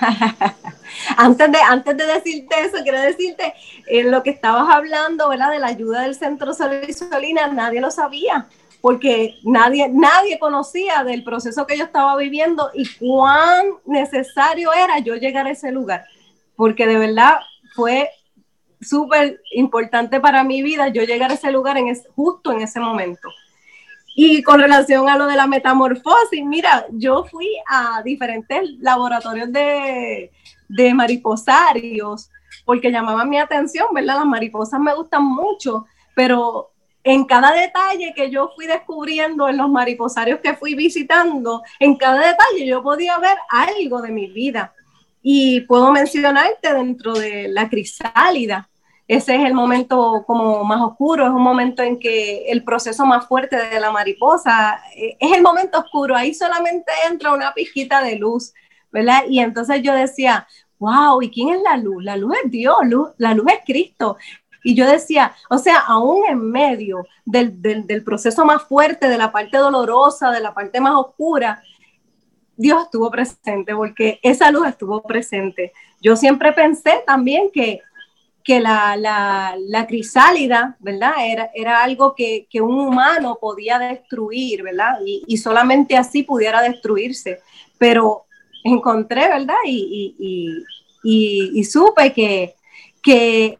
antes, 1.16 1.52
de, 1.52 1.58
antes 1.58 1.96
de 1.96 2.06
decirte 2.06 2.60
eso, 2.60 2.78
quiero 2.82 3.00
decirte, 3.00 3.54
en 3.86 4.10
lo 4.10 4.22
que 4.22 4.30
estabas 4.30 4.68
hablando, 4.68 5.28
¿verdad? 5.28 5.50
De 5.50 5.58
la 5.58 5.68
ayuda 5.68 6.02
del 6.02 6.14
Centro 6.14 6.52
Solina, 6.54 7.48
nadie 7.48 7.80
lo 7.80 7.90
sabía, 7.90 8.46
porque 8.80 9.36
nadie, 9.44 9.88
nadie 9.88 10.38
conocía 10.38 11.04
del 11.04 11.24
proceso 11.24 11.66
que 11.66 11.76
yo 11.76 11.84
estaba 11.84 12.16
viviendo 12.16 12.70
y 12.74 12.88
cuán 12.96 13.66
necesario 13.86 14.72
era 14.72 14.98
yo 14.98 15.14
llegar 15.16 15.46
a 15.46 15.50
ese 15.52 15.70
lugar, 15.70 16.04
porque 16.56 16.86
de 16.86 16.98
verdad 16.98 17.36
fue 17.74 18.10
súper 18.80 19.40
importante 19.52 20.20
para 20.20 20.42
mi 20.42 20.62
vida 20.62 20.88
yo 20.88 21.04
llegar 21.04 21.30
a 21.30 21.34
ese 21.34 21.52
lugar 21.52 21.78
en 21.78 21.94
justo 22.14 22.52
en 22.52 22.62
ese 22.62 22.80
momento. 22.80 23.28
Y 24.14 24.42
con 24.42 24.60
relación 24.60 25.08
a 25.08 25.16
lo 25.16 25.26
de 25.26 25.36
la 25.36 25.46
metamorfosis, 25.46 26.44
mira, 26.44 26.86
yo 26.90 27.24
fui 27.24 27.48
a 27.66 28.02
diferentes 28.04 28.70
laboratorios 28.78 29.50
de, 29.52 30.30
de 30.68 30.94
mariposarios 30.94 32.30
porque 32.64 32.90
llamaban 32.90 33.28
mi 33.28 33.38
atención, 33.38 33.88
¿verdad? 33.92 34.16
Las 34.16 34.26
mariposas 34.26 34.80
me 34.80 34.94
gustan 34.94 35.24
mucho, 35.24 35.86
pero 36.14 36.72
en 37.04 37.24
cada 37.24 37.52
detalle 37.52 38.12
que 38.14 38.30
yo 38.30 38.50
fui 38.54 38.66
descubriendo 38.66 39.48
en 39.48 39.56
los 39.56 39.68
mariposarios 39.68 40.40
que 40.40 40.54
fui 40.54 40.74
visitando, 40.74 41.62
en 41.80 41.96
cada 41.96 42.18
detalle 42.18 42.66
yo 42.66 42.82
podía 42.82 43.18
ver 43.18 43.36
algo 43.48 44.00
de 44.02 44.10
mi 44.10 44.28
vida. 44.30 44.74
Y 45.22 45.62
puedo 45.62 45.92
mencionarte 45.92 46.72
dentro 46.74 47.14
de 47.14 47.48
la 47.48 47.68
crisálida, 47.68 48.68
ese 49.08 49.34
es 49.36 49.44
el 49.44 49.54
momento 49.54 50.24
como 50.26 50.64
más 50.64 50.80
oscuro, 50.80 51.24
es 51.24 51.32
un 51.32 51.42
momento 51.42 51.82
en 51.82 51.98
que 51.98 52.46
el 52.50 52.64
proceso 52.64 53.04
más 53.04 53.26
fuerte 53.26 53.56
de 53.56 53.80
la 53.80 53.90
mariposa 53.90 54.80
eh, 54.96 55.16
es 55.18 55.32
el 55.32 55.42
momento 55.42 55.80
oscuro, 55.80 56.16
ahí 56.16 56.32
solamente 56.34 56.90
entra 57.10 57.32
una 57.32 57.52
pijita 57.52 58.02
de 58.02 58.16
luz, 58.16 58.54
¿verdad? 58.90 59.24
Y 59.28 59.40
entonces 59.40 59.82
yo 59.82 59.92
decía, 59.94 60.46
wow, 60.78 61.20
¿y 61.22 61.30
quién 61.30 61.50
es 61.50 61.62
la 61.62 61.76
luz? 61.76 62.02
La 62.04 62.16
luz 62.16 62.36
es 62.44 62.50
Dios, 62.50 62.76
la 63.18 63.34
luz 63.34 63.46
es 63.52 63.60
Cristo. 63.64 64.16
Y 64.64 64.74
yo 64.76 64.86
decía, 64.86 65.32
o 65.50 65.58
sea, 65.58 65.78
aún 65.78 66.24
en 66.28 66.50
medio 66.50 67.06
del, 67.24 67.60
del 67.60 68.04
proceso 68.04 68.44
más 68.44 68.62
fuerte, 68.62 69.08
de 69.08 69.18
la 69.18 69.32
parte 69.32 69.58
dolorosa, 69.58 70.30
de 70.30 70.40
la 70.40 70.54
parte 70.54 70.80
más 70.80 70.94
oscura, 70.94 71.62
Dios 72.56 72.84
estuvo 72.84 73.10
presente 73.10 73.74
porque 73.74 74.20
esa 74.22 74.50
luz 74.50 74.68
estuvo 74.68 75.02
presente. 75.02 75.72
Yo 76.00 76.16
siempre 76.16 76.52
pensé 76.52 77.02
también 77.06 77.50
que 77.52 77.80
que 78.44 78.60
la, 78.60 78.96
la, 78.96 79.86
crisálida, 79.86 80.76
¿verdad? 80.80 81.12
Era, 81.24 81.50
era 81.54 81.82
algo 81.82 82.14
que, 82.14 82.46
un 82.60 82.80
humano 82.80 83.38
podía 83.40 83.78
destruir, 83.78 84.62
¿verdad? 84.62 84.98
Y, 85.04 85.36
solamente 85.36 85.96
así 85.96 86.22
pudiera 86.22 86.60
destruirse. 86.62 87.40
Pero 87.78 88.24
encontré, 88.64 89.28
¿verdad? 89.28 89.56
Y, 89.66 90.64
y 91.02 91.64
supe 91.64 92.12
que, 92.12 92.54
que 93.02 93.58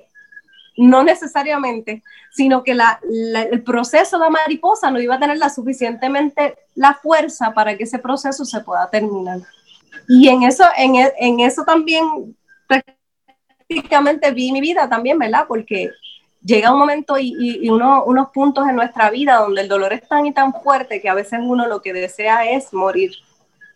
no 0.76 1.02
necesariamente, 1.02 2.02
sino 2.32 2.62
que 2.62 2.72
el 2.72 3.62
proceso 3.62 4.18
de 4.18 4.30
mariposa 4.30 4.90
no 4.90 5.00
iba 5.00 5.16
a 5.16 5.20
tener 5.20 5.38
la 5.38 5.50
suficientemente 5.50 6.56
la 6.74 6.94
fuerza 6.94 7.52
para 7.52 7.76
que 7.76 7.84
ese 7.84 7.98
proceso 7.98 8.44
se 8.44 8.60
pueda 8.60 8.88
terminar. 8.88 9.40
Y 10.08 10.28
en 10.28 10.42
eso, 10.42 10.64
en, 10.76 10.94
en 11.18 11.40
eso 11.40 11.64
también 11.64 12.34
prácticamente 13.72 14.30
vi 14.30 14.52
mi 14.52 14.60
vida 14.60 14.88
también, 14.88 15.18
¿verdad? 15.18 15.44
Porque 15.48 15.90
llega 16.44 16.72
un 16.72 16.78
momento 16.78 17.16
y, 17.18 17.68
unos 17.68 18.28
puntos 18.32 18.68
en 18.68 18.76
nuestra 18.76 19.10
vida 19.10 19.36
donde 19.36 19.62
el 19.62 19.68
dolor 19.68 19.92
es 19.92 20.06
tan 20.08 20.26
y 20.26 20.32
tan 20.32 20.52
fuerte 20.52 21.00
que 21.00 21.08
a 21.08 21.14
veces 21.14 21.40
uno 21.42 21.66
lo 21.66 21.82
que 21.82 21.92
desea 21.92 22.50
es 22.50 22.72
morir, 22.72 23.12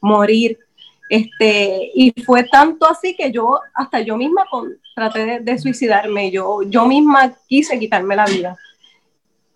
morir. 0.01 0.59
Este, 1.09 1.93
y 1.95 2.13
fue 2.23 2.45
tanto 2.45 2.89
así 2.89 3.15
que 3.15 3.31
yo, 3.31 3.61
hasta 3.75 4.01
yo 4.01 4.17
misma 4.17 4.45
traté 4.95 5.41
de, 5.41 5.59
suicidarme, 5.59 6.31
yo, 6.33 6.63
yo 6.63 6.85
misma 6.87 7.33
quise 7.47 7.79
quitarme 7.79 8.17
la 8.17 8.27
vida. 8.27 8.57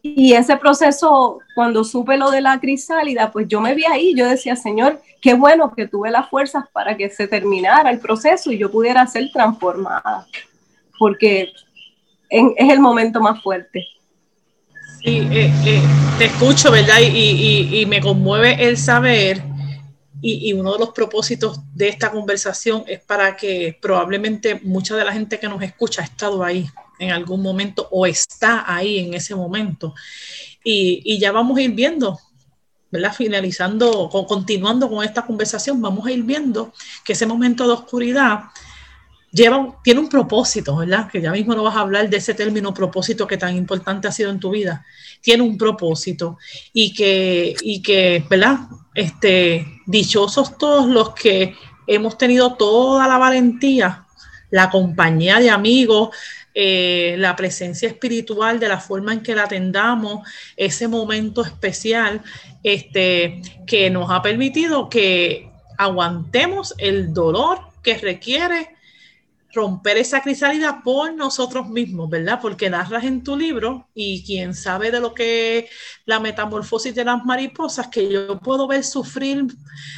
Y 0.02 0.32
ese 0.32 0.56
proceso, 0.56 1.40
cuando 1.54 1.84
supe 1.84 2.16
lo 2.16 2.30
de 2.30 2.40
la 2.40 2.58
crisálida, 2.58 3.30
pues 3.30 3.46
yo 3.48 3.60
me 3.60 3.74
vi 3.74 3.84
ahí, 3.84 4.14
yo 4.16 4.26
decía, 4.26 4.56
Señor, 4.56 5.00
qué 5.20 5.34
bueno 5.34 5.74
que 5.74 5.86
tuve 5.86 6.10
las 6.10 6.30
fuerzas 6.30 6.64
para 6.72 6.96
que 6.96 7.10
se 7.10 7.28
terminara 7.28 7.90
el 7.90 7.98
proceso 7.98 8.50
y 8.50 8.58
yo 8.58 8.70
pudiera 8.70 9.06
ser 9.06 9.30
transformada, 9.30 10.26
porque 10.98 11.52
es 12.30 12.70
el 12.70 12.80
momento 12.80 13.20
más 13.20 13.42
fuerte. 13.42 13.86
Sí, 15.02 15.28
eh, 15.30 15.52
eh, 15.66 15.82
te 16.18 16.26
escucho, 16.26 16.70
¿verdad? 16.70 16.98
Y, 17.00 17.84
me 17.86 18.00
conmueve 18.00 18.68
el 18.68 18.78
saber, 18.78 19.42
y, 20.22 20.52
uno 20.54 20.72
de 20.72 20.78
los 20.78 20.90
propósitos 20.90 21.60
de 21.74 21.88
esta 21.88 22.10
conversación 22.10 22.84
es 22.86 23.00
para 23.00 23.36
que 23.36 23.78
probablemente 23.82 24.60
mucha 24.62 24.96
de 24.96 25.04
la 25.04 25.12
gente 25.12 25.38
que 25.38 25.48
nos 25.48 25.62
escucha 25.62 26.00
ha 26.00 26.04
estado 26.04 26.42
ahí 26.42 26.66
en 27.00 27.10
algún 27.10 27.42
momento 27.42 27.88
o 27.90 28.06
está 28.06 28.72
ahí 28.72 28.98
en 28.98 29.14
ese 29.14 29.34
momento. 29.34 29.94
Y, 30.62 31.18
ya 31.18 31.32
vamos 31.32 31.58
a 31.58 31.62
ir 31.62 31.72
viendo, 31.72 32.20
¿verdad? 32.90 33.14
Finalizando, 33.14 34.08
continuando 34.28 34.88
con 34.88 35.04
esta 35.04 35.24
conversación, 35.26 35.80
vamos 35.80 36.06
a 36.06 36.12
ir 36.12 36.22
viendo 36.22 36.72
que 37.04 37.14
ese 37.14 37.26
momento 37.26 37.66
de 37.66 37.72
oscuridad 37.72 38.40
lleva, 39.32 39.80
tiene 39.82 40.00
un 40.00 40.10
propósito, 40.10 40.76
¿verdad? 40.76 41.10
Que 41.10 41.22
ya 41.22 41.32
mismo 41.32 41.54
no 41.54 41.62
vas 41.62 41.76
a 41.76 41.80
hablar 41.80 42.10
de 42.10 42.18
ese 42.18 42.34
término 42.34 42.74
propósito 42.74 43.26
que 43.26 43.38
tan 43.38 43.56
importante 43.56 44.06
ha 44.06 44.12
sido 44.12 44.30
en 44.30 44.38
tu 44.38 44.50
vida. 44.50 44.84
Tiene 45.22 45.42
un 45.42 45.56
propósito 45.56 46.36
y 46.74 46.92
que, 46.92 47.54
y 47.62 47.80
que 47.80 48.24
¿verdad? 48.28 48.58
Este, 48.94 49.66
dichosos 49.86 50.58
todos 50.58 50.86
los 50.86 51.14
que 51.14 51.54
hemos 51.86 52.18
tenido 52.18 52.56
toda 52.56 53.08
la 53.08 53.16
valentía, 53.16 54.04
la 54.50 54.68
compañía 54.68 55.38
de 55.38 55.48
amigos, 55.48 56.10
eh, 56.54 57.14
la 57.18 57.36
presencia 57.36 57.88
espiritual, 57.88 58.58
de 58.58 58.68
la 58.68 58.80
forma 58.80 59.12
en 59.12 59.22
que 59.22 59.34
la 59.34 59.44
atendamos, 59.44 60.26
ese 60.56 60.88
momento 60.88 61.42
especial 61.42 62.22
este, 62.62 63.40
que 63.66 63.90
nos 63.90 64.10
ha 64.10 64.22
permitido 64.22 64.88
que 64.88 65.50
aguantemos 65.78 66.74
el 66.78 67.14
dolor 67.14 67.60
que 67.82 67.96
requiere 67.98 68.79
romper 69.52 69.98
esa 69.98 70.20
crisálida 70.20 70.82
por 70.82 71.14
nosotros 71.14 71.68
mismos, 71.68 72.08
¿verdad? 72.08 72.38
Porque 72.40 72.70
narras 72.70 73.04
en 73.04 73.24
tu 73.24 73.36
libro 73.36 73.88
y 73.94 74.24
quien 74.24 74.54
sabe 74.54 74.90
de 74.90 75.00
lo 75.00 75.12
que 75.12 75.58
es 75.58 75.70
la 76.04 76.20
metamorfosis 76.20 76.94
de 76.94 77.04
las 77.04 77.24
mariposas, 77.24 77.88
que 77.88 78.10
yo 78.10 78.38
puedo 78.38 78.66
ver 78.66 78.84
sufrir 78.84 79.46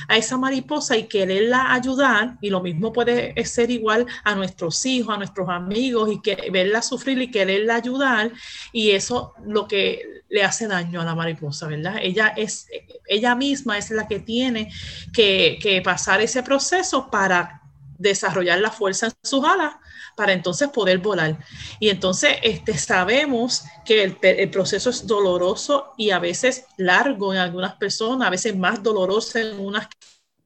a 0.09 0.17
esa 0.17 0.39
mariposa 0.39 0.97
y 0.97 1.05
quererla 1.05 1.73
ayudar, 1.73 2.39
y 2.41 2.51
lo 2.51 2.61
mismo 2.61 2.93
puede 2.93 3.35
ser 3.45 3.71
igual 3.71 4.07
a 4.25 4.35
nuestros 4.35 4.85
hijos, 4.87 5.15
a 5.15 5.19
nuestros 5.19 5.49
amigos, 5.49 6.11
y 6.13 6.21
que 6.21 6.51
verla 6.51 6.83
sufrir 6.83 7.21
y 7.21 7.31
quererla 7.31 7.77
ayudar, 7.77 8.33
y 8.73 8.91
eso 8.91 9.35
lo 9.45 9.67
que 9.67 10.23
le 10.29 10.43
hace 10.43 10.67
daño 10.67 11.01
a 11.01 11.05
la 11.05 11.15
mariposa, 11.15 11.67
¿verdad? 11.67 11.97
Ella 12.01 12.29
es, 12.37 12.67
ella 13.07 13.35
misma 13.35 13.77
es 13.77 13.91
la 13.91 14.09
que 14.09 14.21
tiene 14.21 14.73
que, 15.13 15.59
que 15.61 15.83
pasar 15.83 16.23
ese 16.23 16.43
proceso 16.43 17.11
para 17.11 17.62
desarrollar 18.03 18.59
la 18.61 18.71
fuerza 18.71 19.07
en 19.07 19.13
sus 19.23 19.45
alas 19.45 19.77
para 20.17 20.33
entonces 20.33 20.69
poder 20.69 20.99
volar. 20.99 21.39
Y 21.81 21.89
entonces 21.89 22.37
este, 22.43 22.77
sabemos 22.77 23.65
que 23.85 24.03
el, 24.03 24.51
proceso 24.51 24.91
es 24.91 25.07
doloroso 25.07 25.93
y 25.97 26.11
a 26.11 26.19
veces 26.19 26.65
largo 26.77 27.33
en 27.33 27.41
algunas 27.41 27.75
personas, 27.77 28.27
a 28.27 28.31
veces 28.31 28.57
más 28.57 28.83
doloroso 28.83 29.39
en 29.39 29.59
unas 29.59 29.89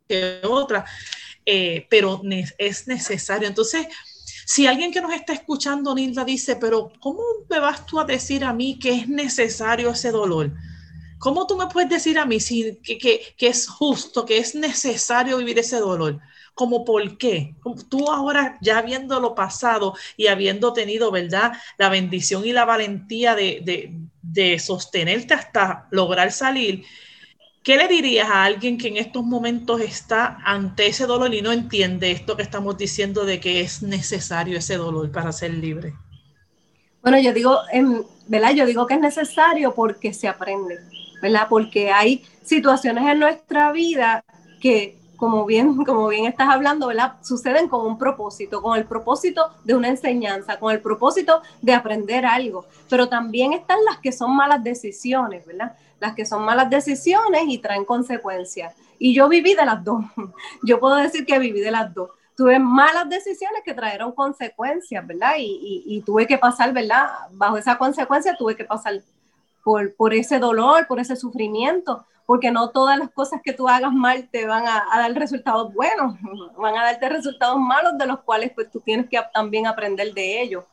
que 0.09 0.41
otras, 0.45 0.89
eh, 1.45 1.87
pero 1.91 2.23
es 2.59 2.87
necesario. 2.87 3.49
Entonces, 3.49 3.87
si 4.47 4.67
alguien 4.67 4.93
que 4.93 5.01
nos 5.01 5.13
está 5.13 5.33
escuchando, 5.33 5.95
Nilda, 5.95 6.25
dice, 6.25 6.57
pero 6.57 6.93
¿cómo 7.01 7.23
me 7.51 7.59
vas 7.59 7.85
tú 7.87 7.99
a 7.99 8.05
decir 8.05 8.45
a 8.45 8.53
mí 8.53 8.79
que 8.79 8.93
es 8.93 9.09
necesario 9.09 9.91
ese 9.91 10.13
dolor? 10.13 10.53
¿Cómo 11.19 11.47
tú 11.47 11.57
me 11.57 11.67
puedes 11.67 11.91
decir 11.91 12.19
a 12.19 12.27
mí 12.27 12.39
si, 12.39 12.77
que, 12.85 12.99
que 13.37 13.47
es 13.49 13.67
justo, 13.67 14.25
que 14.25 14.39
es 14.39 14.55
necesario 14.55 15.39
vivir 15.39 15.59
ese 15.59 15.79
dolor? 15.79 16.21
Como 16.57 16.87
por 16.87 17.19
qué. 17.19 17.55
Tú 17.91 18.11
ahora 18.11 18.57
ya 18.63 18.79
habiéndolo 18.79 19.35
pasado 19.35 19.95
y 20.17 20.29
habiendo 20.29 20.73
tenido, 20.73 21.11
¿verdad? 21.11 21.53
La 21.77 21.91
bendición 21.91 22.47
y 22.47 22.53
la 22.53 22.65
valentía 22.65 23.37
de, 23.37 24.59
sostenerte 24.59 25.35
hasta 25.35 25.87
lograr 25.91 26.33
salir, 26.33 26.83
¿qué 27.63 27.77
le 27.77 27.89
dirías 27.89 28.31
a 28.31 28.45
alguien 28.45 28.79
que 28.79 28.89
en 28.89 28.97
estos 28.97 29.23
momentos 29.23 29.83
está 29.83 30.39
ante 30.47 30.87
ese 30.87 31.05
dolor 31.05 31.35
y 31.35 31.43
no 31.43 31.53
entiende 31.53 32.11
esto 32.11 32.37
que 32.39 32.43
estamos 32.43 32.79
diciendo 32.79 33.27
de 33.27 33.39
que 33.39 33.61
es 33.61 33.83
necesario 33.83 34.57
ese 34.57 34.79
dolor 34.79 35.13
para 35.13 35.33
ser 35.33 35.53
libre? 35.53 35.93
Bueno, 37.03 37.21
yo 37.21 37.35
digo, 37.35 37.59
¿verdad? 38.29 38.55
Yo 38.55 38.65
digo 38.65 38.87
que 38.87 38.95
es 38.95 39.01
necesario 39.01 39.75
porque 39.75 40.15
se 40.15 40.27
aprende, 40.27 40.79
¿verdad? 41.21 41.49
Porque 41.51 41.91
hay 41.91 42.25
situaciones 42.43 43.07
en 43.07 43.19
nuestra 43.19 43.73
vida 43.73 44.25
que 44.59 45.06
como 45.17 45.45
bien, 45.45 45.77
como 45.85 46.09
bien 46.09 46.27
estás 46.27 46.49
hablando, 46.49 46.89
¿verdad? 46.89 47.15
Suceden 47.23 47.69
con 47.69 47.87
un 47.87 47.99
propósito, 47.99 48.63
con 48.63 48.79
el 48.79 48.85
propósito 48.85 49.51
de 49.65 49.75
una 49.75 49.89
enseñanza, 49.89 50.59
con 50.59 50.73
el 50.73 50.81
propósito 50.81 51.43
de 51.63 51.75
aprender 51.75 52.27
algo. 52.27 52.67
Pero 52.89 53.09
también 53.09 53.53
están 53.53 53.79
las 53.85 53.99
que 53.99 54.13
son 54.13 54.35
malas 54.37 54.63
decisiones, 54.63 55.47
¿verdad? 55.47 55.77
Las 56.01 56.15
que 56.15 56.27
son 56.27 56.45
malas 56.45 56.71
decisiones 56.71 57.43
y 57.49 57.59
traen 57.59 57.85
consecuencias. 57.85 58.75
Y 58.99 59.15
yo 59.15 59.29
viví 59.29 59.55
de 59.55 59.65
las 59.65 59.83
dos. 59.85 60.05
Yo 60.63 60.81
puedo 60.81 60.97
decir 60.97 61.27
que 61.27 61.39
viví 61.39 61.61
de 61.61 61.71
las 61.71 61.93
dos. 61.93 62.11
Tuve 62.37 62.59
malas 62.59 63.09
decisiones 63.09 63.63
que 63.65 63.73
trajeron 63.73 64.13
consecuencias, 64.13 65.07
¿verdad? 65.07 65.35
Y, 65.39 65.83
y, 65.87 66.03
tuve 66.03 66.27
que 66.27 66.37
pasar, 66.37 66.73
¿verdad? 66.73 67.09
Bajo 67.33 67.57
esa 67.57 67.79
consecuencia 67.79 68.37
tuve 68.37 68.55
que 68.55 68.65
pasar 68.65 69.03
por, 69.67 69.97
por 69.97 70.15
ese 70.15 70.39
dolor, 70.39 70.87
por 70.87 71.01
ese 71.01 71.17
sufrimiento 71.17 72.07
porque 72.25 72.53
no 72.53 72.71
todas 72.71 72.97
las 72.99 73.11
cosas 73.11 73.41
que 73.43 73.53
tú 73.53 73.69
hagas 73.69 73.93
mal 73.93 74.29
te 74.31 74.47
van 74.47 74.65
a, 74.67 74.85
dar 74.95 75.13
resultados 75.15 75.75
buenos, 75.75 76.15
van 76.57 76.77
a 76.77 76.85
darte 76.85 77.09
resultados 77.09 77.59
malos 77.59 77.99
de 77.99 78.07
los 78.07 78.21
cuales 78.21 78.53
pues 78.55 78.71
tú 78.71 78.81
tienes 78.81 79.09
que 79.09 79.19
también 79.35 79.67
aprender 79.67 80.13
de 80.15 80.41
ellos. 80.43 80.65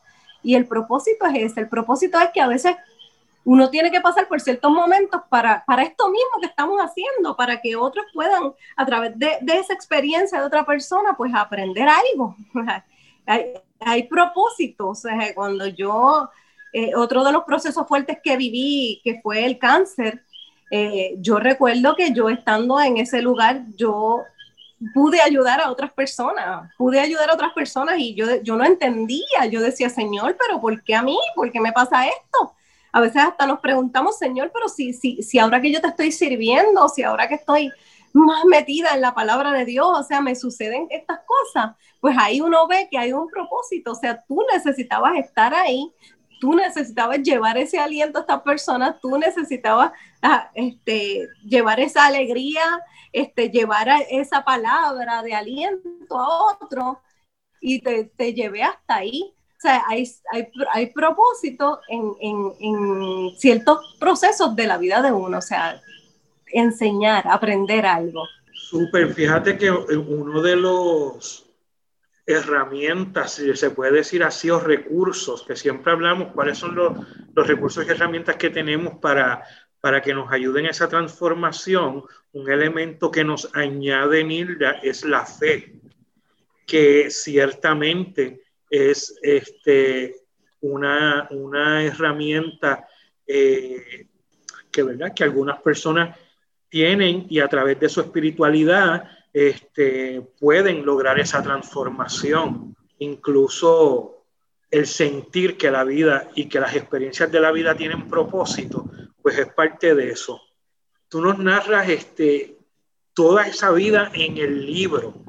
Y 0.44 0.54
el 0.54 0.66
propósito 0.66 1.26
es 1.26 1.34
ese, 1.34 1.60
el 1.60 1.68
propósito 1.68 2.20
es 2.20 2.30
que 2.30 2.40
a 2.40 2.46
veces 2.46 2.76
uno 3.44 3.68
tiene 3.68 3.90
que 3.90 4.00
pasar 4.00 4.28
por 4.28 4.40
ciertos 4.40 4.70
momentos 4.70 5.22
para, 5.28 5.64
para 5.64 5.82
esto 5.82 6.08
mismo 6.08 6.40
que 6.40 6.46
estamos 6.46 6.80
haciendo, 6.80 7.36
para 7.36 7.60
que 7.60 7.74
otros 7.74 8.06
puedan, 8.14 8.52
a 8.76 8.86
través 8.86 9.18
de, 9.18 9.38
esa 9.46 9.74
experiencia 9.74 10.38
de 10.38 10.46
otra 10.46 10.64
persona, 10.64 11.16
pues 11.16 11.32
aprender 11.34 11.88
algo. 11.88 12.36
hay, 13.26 13.54
hay 13.80 14.02
propósitos. 14.04 15.02
cuando 15.34 15.66
yo, 15.66 16.30
eh, 16.76 16.90
otro 16.96 17.22
de 17.22 17.30
los 17.30 17.44
procesos 17.44 17.86
fuertes 17.86 18.18
que 18.20 18.36
viví, 18.36 19.00
que 19.04 19.20
fue 19.22 19.46
el 19.46 19.60
cáncer, 19.60 20.24
eh, 20.72 21.14
yo 21.18 21.38
recuerdo 21.38 21.94
que 21.94 22.12
yo 22.12 22.28
estando 22.28 22.80
en 22.80 22.96
ese 22.96 23.22
lugar, 23.22 23.62
yo 23.76 24.22
pude 24.92 25.20
ayudar 25.20 25.60
a 25.60 25.70
otras 25.70 25.92
personas, 25.92 26.68
pude 26.76 26.98
ayudar 26.98 27.30
a 27.30 27.34
otras 27.34 27.52
personas 27.52 28.00
y 28.00 28.16
yo, 28.16 28.42
yo 28.42 28.56
no 28.56 28.64
entendía, 28.64 29.46
yo 29.48 29.60
decía, 29.60 29.88
Señor, 29.88 30.36
pero 30.36 30.60
¿por 30.60 30.82
qué 30.82 30.96
a 30.96 31.02
mí? 31.02 31.16
¿Por 31.36 31.52
qué 31.52 31.60
me 31.60 31.70
pasa 31.70 32.08
esto? 32.08 32.54
A 32.90 33.00
veces 33.00 33.22
hasta 33.22 33.46
nos 33.46 33.60
preguntamos, 33.60 34.18
Señor, 34.18 34.50
pero 34.52 34.68
si, 34.68 34.92
si, 34.92 35.22
si 35.22 35.38
ahora 35.38 35.60
que 35.60 35.70
yo 35.70 35.80
te 35.80 35.86
estoy 35.86 36.10
sirviendo, 36.10 36.88
si 36.88 37.04
ahora 37.04 37.28
que 37.28 37.36
estoy 37.36 37.70
más 38.12 38.44
metida 38.46 38.94
en 38.94 39.00
la 39.00 39.14
palabra 39.14 39.52
de 39.52 39.64
Dios, 39.64 39.86
o 39.88 40.02
sea, 40.02 40.20
me 40.20 40.34
suceden 40.34 40.86
estas 40.90 41.20
cosas, 41.26 41.74
pues 42.00 42.16
ahí 42.18 42.40
uno 42.40 42.66
ve 42.68 42.86
que 42.88 42.96
hay 42.96 43.12
un 43.12 43.28
propósito, 43.28 43.92
o 43.92 43.94
sea, 43.96 44.22
tú 44.26 44.44
necesitabas 44.52 45.16
estar 45.16 45.52
ahí, 45.54 45.90
tú 46.44 46.52
necesitabas 46.52 47.22
llevar 47.22 47.56
ese 47.56 47.78
aliento 47.78 48.18
a 48.18 48.20
estas 48.20 48.42
personas, 48.42 49.00
tú 49.00 49.16
necesitabas 49.16 49.92
ah, 50.20 50.50
este, 50.54 51.26
llevar 51.42 51.80
esa 51.80 52.04
alegría, 52.04 52.82
este, 53.14 53.48
llevar 53.48 53.88
esa 54.10 54.44
palabra 54.44 55.22
de 55.22 55.34
aliento 55.34 56.18
a 56.18 56.52
otro 56.52 57.00
y 57.62 57.80
te, 57.80 58.34
llevé 58.34 58.62
hasta 58.62 58.96
ahí. 58.96 59.34
O 59.56 59.60
sea, 59.64 59.84
hay, 59.88 60.06
hay, 60.74 60.92
propósito 60.92 61.80
en, 61.88 62.12
en 62.20 63.30
ciertos 63.38 63.96
procesos 63.98 64.54
de 64.54 64.66
la 64.66 64.76
vida 64.76 65.00
de 65.00 65.12
uno, 65.12 65.38
o 65.38 65.40
sea, 65.40 65.80
enseñar, 66.48 67.26
aprender 67.26 67.86
algo. 67.86 68.22
Súper, 68.52 69.14
fíjate 69.14 69.56
que 69.56 69.70
uno 69.70 70.42
de 70.42 70.56
los 70.56 71.43
herramientas, 72.26 73.34
si 73.34 73.54
se 73.56 73.70
puede 73.70 73.92
decir 73.92 74.22
así, 74.22 74.50
o 74.50 74.58
recursos, 74.58 75.42
que 75.42 75.56
siempre 75.56 75.92
hablamos, 75.92 76.32
cuáles 76.32 76.58
son 76.58 76.74
los, 76.74 76.92
los 77.34 77.46
recursos 77.46 77.86
y 77.86 77.90
herramientas 77.90 78.36
que 78.36 78.50
tenemos 78.50 78.98
para, 78.98 79.44
para 79.80 80.00
que 80.00 80.14
nos 80.14 80.32
ayuden 80.32 80.66
a 80.66 80.70
esa 80.70 80.88
transformación, 80.88 82.04
un 82.32 82.50
elemento 82.50 83.10
que 83.10 83.24
nos 83.24 83.54
añade 83.54 84.24
Nilda 84.24 84.80
es 84.82 85.04
la 85.04 85.26
fe, 85.26 85.74
que 86.66 87.10
ciertamente 87.10 88.42
es 88.70 89.18
este, 89.22 90.16
una, 90.62 91.28
una 91.30 91.84
herramienta 91.84 92.88
eh, 93.26 94.06
que, 94.70 94.82
¿verdad? 94.82 95.12
que 95.14 95.24
algunas 95.24 95.60
personas 95.60 96.18
tienen 96.68 97.26
y 97.28 97.40
a 97.40 97.48
través 97.48 97.78
de 97.78 97.88
su 97.88 98.00
espiritualidad 98.00 99.08
este, 99.34 100.22
pueden 100.38 100.86
lograr 100.86 101.18
esa 101.18 101.42
transformación. 101.42 102.76
Incluso 103.00 104.24
el 104.70 104.86
sentir 104.86 105.58
que 105.58 105.70
la 105.70 105.84
vida 105.84 106.30
y 106.34 106.48
que 106.48 106.60
las 106.60 106.74
experiencias 106.74 107.30
de 107.30 107.40
la 107.40 107.50
vida 107.50 107.76
tienen 107.76 108.08
propósito, 108.08 108.88
pues 109.20 109.36
es 109.38 109.52
parte 109.52 109.94
de 109.94 110.10
eso. 110.10 110.40
Tú 111.08 111.20
nos 111.20 111.38
narras 111.38 111.88
este, 111.88 112.58
toda 113.12 113.46
esa 113.46 113.72
vida 113.72 114.10
en 114.14 114.38
el 114.38 114.64
libro, 114.64 115.24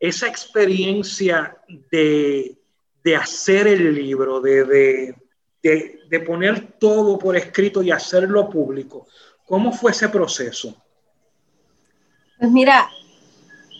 esa 0.00 0.26
experiencia 0.26 1.58
de, 1.90 2.58
hacer 3.18 3.66
el 3.66 3.94
libro, 3.94 4.40
de, 4.40 5.14
de, 5.62 6.20
poner 6.20 6.78
todo 6.78 7.18
por 7.18 7.36
escrito 7.36 7.82
y 7.82 7.90
hacerlo 7.90 8.48
público. 8.48 9.06
¿Cómo 9.46 9.72
fue 9.72 9.90
ese 9.90 10.08
proceso? 10.08 10.76
Pues 12.38 12.50
mira, 12.50 12.90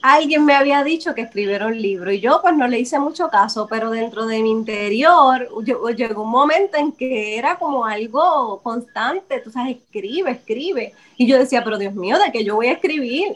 alguien 0.02 0.44
me 0.44 0.54
había 0.54 0.82
dicho 0.82 1.14
que 1.14 1.22
escribiera 1.22 1.68
un 1.68 1.80
libro 1.80 2.10
y 2.10 2.20
yo 2.20 2.40
pues 2.42 2.56
no 2.56 2.66
le 2.66 2.80
hice 2.80 2.98
mucho 2.98 3.28
caso, 3.30 3.68
pero 3.70 3.90
dentro 3.90 4.26
de 4.26 4.42
mi 4.42 4.50
interior 4.50 5.48
llegó 5.96 6.24
un 6.24 6.30
momento 6.30 6.76
en 6.76 6.92
que 6.92 7.38
era 7.38 7.56
como 7.56 7.84
algo 7.84 8.60
constante, 8.62 9.40
tú 9.40 9.50
sabes, 9.50 9.76
escribe, 9.76 10.32
escribe. 10.32 10.92
Y 11.16 11.26
yo 11.28 11.38
decía, 11.38 11.62
pero 11.62 11.78
Dios 11.78 11.94
mío, 11.94 12.18
¿de 12.18 12.32
qué 12.32 12.44
yo 12.44 12.56
voy 12.56 12.66
a 12.66 12.72
escribir? 12.72 13.28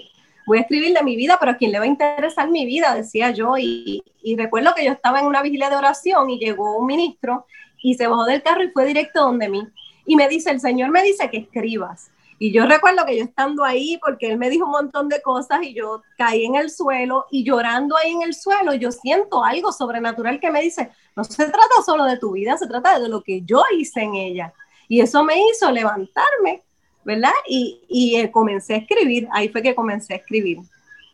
Voy 0.45 0.59
a 0.59 0.63
escribir 0.63 0.93
de 0.93 1.03
mi 1.05 1.17
vida, 1.17 1.37
pero 1.39 1.53
a 1.53 1.57
quién 1.57 1.71
le 1.73 1.79
va 1.79 1.85
a 1.85 1.89
interesar 1.89 2.51
mi 2.51 2.67
vida, 2.67 2.95
decía 2.95 3.31
yo. 3.31 3.57
Y, 3.59 4.03
y 4.23 4.37
recuerdo 4.37 4.75
que 4.75 4.85
yo 4.85 4.93
estaba 4.93 5.21
en 5.21 5.27
una 5.27 5.43
vigilia 5.43 5.71
de 5.71 5.77
oración 5.77 6.31
y 6.31 6.39
llegó 6.39 6.77
un 6.79 6.87
ministro 6.87 7.47
y 7.81 7.95
se 7.95 8.07
bajó 8.07 8.25
del 8.25 8.43
carro 8.43 8.65
y 8.65 8.71
fue 8.71 8.87
directo 8.87 9.21
donde 9.21 9.49
mí. 9.49 9.63
Y 10.05 10.17
me 10.17 10.29
dice, 10.29 10.51
el 10.51 10.61
Señor 10.61 10.91
me 10.91 11.03
dice 11.03 11.31
que 11.31 11.39
escribas. 11.39 12.11
Y 12.39 12.53
yo 12.53 12.67
recuerdo 12.67 13.07
que 13.07 13.17
yo 13.17 13.25
estando 13.25 13.65
ahí, 13.65 13.99
porque 14.03 14.31
él 14.31 14.39
me 14.39 14.51
dijo 14.51 14.67
un 14.67 14.73
montón 14.73 15.09
de 15.09 15.23
cosas 15.23 15.63
y 15.63 15.75
yo 15.75 16.03
caí 16.19 16.45
en 16.45 16.57
el 16.57 16.71
suelo 16.71 17.27
y 17.31 17.45
llorando 17.45 17.97
ahí 17.97 18.13
en 18.13 18.23
el 18.23 18.35
suelo, 18.35 18.75
yo 18.75 18.93
siento 18.93 19.43
algo 19.43 19.73
sobrenatural 19.73 20.39
que 20.39 20.51
me 20.51 20.61
dice, 20.61 20.91
no 21.15 21.25
se 21.25 21.47
trata 21.47 21.83
solo 21.85 22.05
de 22.05 22.19
tu 22.19 22.33
vida, 22.33 22.59
se 22.59 22.67
trata 22.67 22.99
de 22.99 23.09
lo 23.09 23.23
que 23.23 23.43
yo 23.43 23.63
hice 23.77 24.03
en 24.03 24.15
ella. 24.15 24.53
Y 24.89 25.01
eso 25.01 25.25
me 25.25 25.35
hizo 25.49 25.71
levantarme, 25.71 26.63
¿verdad? 27.05 27.33
Y, 27.49 27.81
y 27.89 28.17
eh, 28.17 28.31
comencé 28.31 28.75
a 28.75 28.79
escribir, 28.79 29.29
ahí 29.33 29.49
fue 29.49 29.63
que 29.63 29.75
comencé 29.75 30.15
a 30.15 30.17
escribir. 30.19 30.59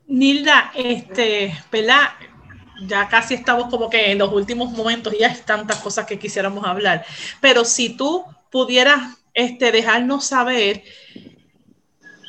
Nilda, 0.09 0.73
este, 0.75 1.57
¿verdad? 1.71 2.11
Ya 2.87 3.09
casi 3.09 3.35
estamos 3.35 3.69
como 3.69 3.89
que 3.89 4.11
en 4.11 4.19
los 4.19 4.33
últimos 4.33 4.73
momentos, 4.73 5.15
ya 5.19 5.29
hay 5.29 5.37
tantas 5.47 5.79
cosas 5.79 6.05
que 6.05 6.19
quisiéramos 6.19 6.67
hablar, 6.67 7.05
pero 7.41 7.65
si 7.65 7.97
tú 7.97 8.25
pudieras 8.51 9.19
este, 9.35 9.73
dejarnos 9.73 10.27
saber 10.27 10.83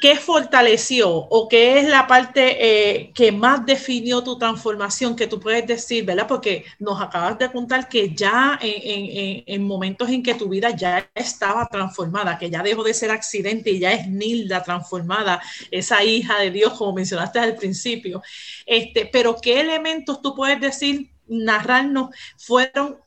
qué 0.04 0.18
fortaleció 0.18 1.10
o 1.10 1.48
qué 1.48 1.80
es 1.80 1.88
la 1.88 2.08
parte 2.08 2.58
eh, 2.60 3.14
que 3.16 3.32
más 3.32 3.66
definió 3.66 4.22
tu 4.22 4.38
transformación, 4.38 5.16
que 5.16 5.28
tú 5.28 5.40
puedes 5.40 5.66
decir, 5.66 6.04
¿verdad? 6.04 6.28
Porque 6.28 6.66
nos 6.78 7.02
acabas 7.02 7.40
de 7.40 7.50
contar 7.50 7.88
que 7.88 8.14
ya 8.14 8.60
en, 8.62 9.64
momentos 9.64 10.10
en 10.10 10.22
que 10.22 10.36
tu 10.36 10.50
vida 10.50 10.72
ya 10.72 11.10
estaba 11.16 11.66
transformada, 11.68 12.38
que 12.38 12.50
ya 12.50 12.62
dejó 12.62 12.84
de 12.84 12.94
ser 12.94 13.12
accidente 13.12 13.72
y 13.72 13.80
ya 13.80 13.94
es 13.94 14.06
Nilda 14.10 14.62
transformada, 14.62 15.42
esa 15.72 16.04
hija 16.04 16.38
de 16.38 16.52
Dios, 16.52 16.74
como 16.74 16.92
mencionaste 16.92 17.40
al 17.40 17.56
principio. 17.56 18.22
Este, 18.66 19.06
pero 19.06 19.38
¿qué 19.42 19.62
elementos 19.62 20.22
tú 20.22 20.36
puedes 20.36 20.60
decir 20.60 21.13
narrarnos 21.34 22.10
fueron 22.38 22.98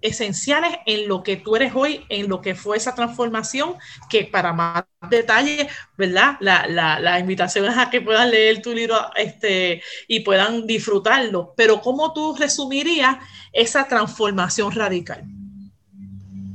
esenciales 0.00 0.76
en 0.86 1.08
lo 1.08 1.22
que 1.22 1.36
tú 1.36 1.56
eres 1.56 1.72
hoy, 1.74 2.04
en 2.08 2.28
lo 2.28 2.40
que 2.40 2.54
fue 2.54 2.76
esa 2.76 2.94
transformación, 2.94 3.74
que 4.08 4.24
para 4.24 4.52
más 4.52 4.84
detalles, 5.08 5.66
¿verdad? 5.96 6.36
La, 6.40 6.66
la, 6.68 7.18
invitación 7.18 7.66
es 7.66 7.76
a 7.76 7.90
que 7.90 8.00
puedan 8.00 8.30
leer 8.30 8.62
tu 8.62 8.72
libro 8.72 8.96
este, 9.16 9.82
y 10.08 10.20
puedan 10.20 10.66
disfrutarlo, 10.66 11.54
pero 11.56 11.80
¿cómo 11.80 12.12
tú 12.12 12.34
resumirías 12.38 13.16
esa 13.52 13.88
transformación 13.88 14.72
radical? 14.72 15.24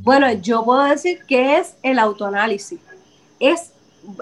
Bueno, 0.04 0.32
yo 0.34 0.64
puedo 0.64 0.84
decir 0.84 1.20
que 1.28 1.58
es 1.58 1.76
el 1.84 2.00
autoanálisis, 2.00 2.80
es 3.40 3.72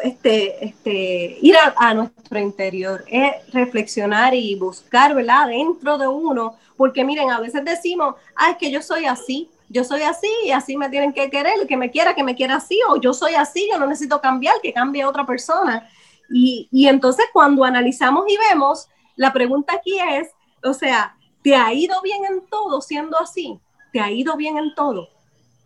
este, 0.03 0.65
este, 0.65 1.37
ir 1.41 1.55
a, 1.75 1.93
nuestro 1.93 2.39
interior, 2.39 3.03
es 3.07 3.31
reflexionar 3.53 4.33
y 4.33 4.55
buscar, 4.55 5.13
¿verdad? 5.15 5.47
Dentro 5.47 5.97
de 5.97 6.07
uno, 6.07 6.55
porque 6.77 7.03
miren, 7.03 7.31
a 7.31 7.39
veces 7.39 7.63
decimos, 7.65 8.15
ah, 8.35 8.51
es 8.51 8.57
que 8.57 8.71
yo 8.71 8.81
soy 8.81 9.05
así, 9.05 9.49
yo 9.69 9.83
soy 9.83 10.01
así 10.01 10.29
y 10.45 10.51
así 10.51 10.77
me 10.77 10.89
tienen 10.89 11.13
que 11.13 11.29
querer, 11.29 11.67
que 11.67 11.77
me 11.77 11.91
quiera, 11.91 12.15
que 12.15 12.23
me 12.23 12.35
quiera 12.35 12.55
así, 12.55 12.79
o 12.89 12.97
yo 12.97 13.13
soy 13.13 13.35
así, 13.35 13.67
yo 13.71 13.77
no 13.77 13.85
necesito 13.85 14.19
cambiar, 14.21 14.55
que 14.61 14.73
cambie 14.73 15.05
otra 15.05 15.25
persona. 15.25 15.87
Y, 16.31 16.67
y 16.71 16.87
entonces 16.87 17.25
cuando 17.33 17.63
analizamos 17.63 18.25
y 18.27 18.37
vemos, 18.49 18.87
la 19.15 19.33
pregunta 19.33 19.73
aquí 19.75 19.97
es, 19.99 20.29
o 20.63 20.73
sea, 20.73 21.15
¿te 21.43 21.55
ha 21.55 21.73
ido 21.73 22.01
bien 22.01 22.25
en 22.25 22.47
todo 22.47 22.81
siendo 22.81 23.19
así? 23.19 23.59
¿Te 23.91 23.99
ha 23.99 24.11
ido 24.11 24.35
bien 24.35 24.57
en 24.57 24.73
todo? 24.75 25.09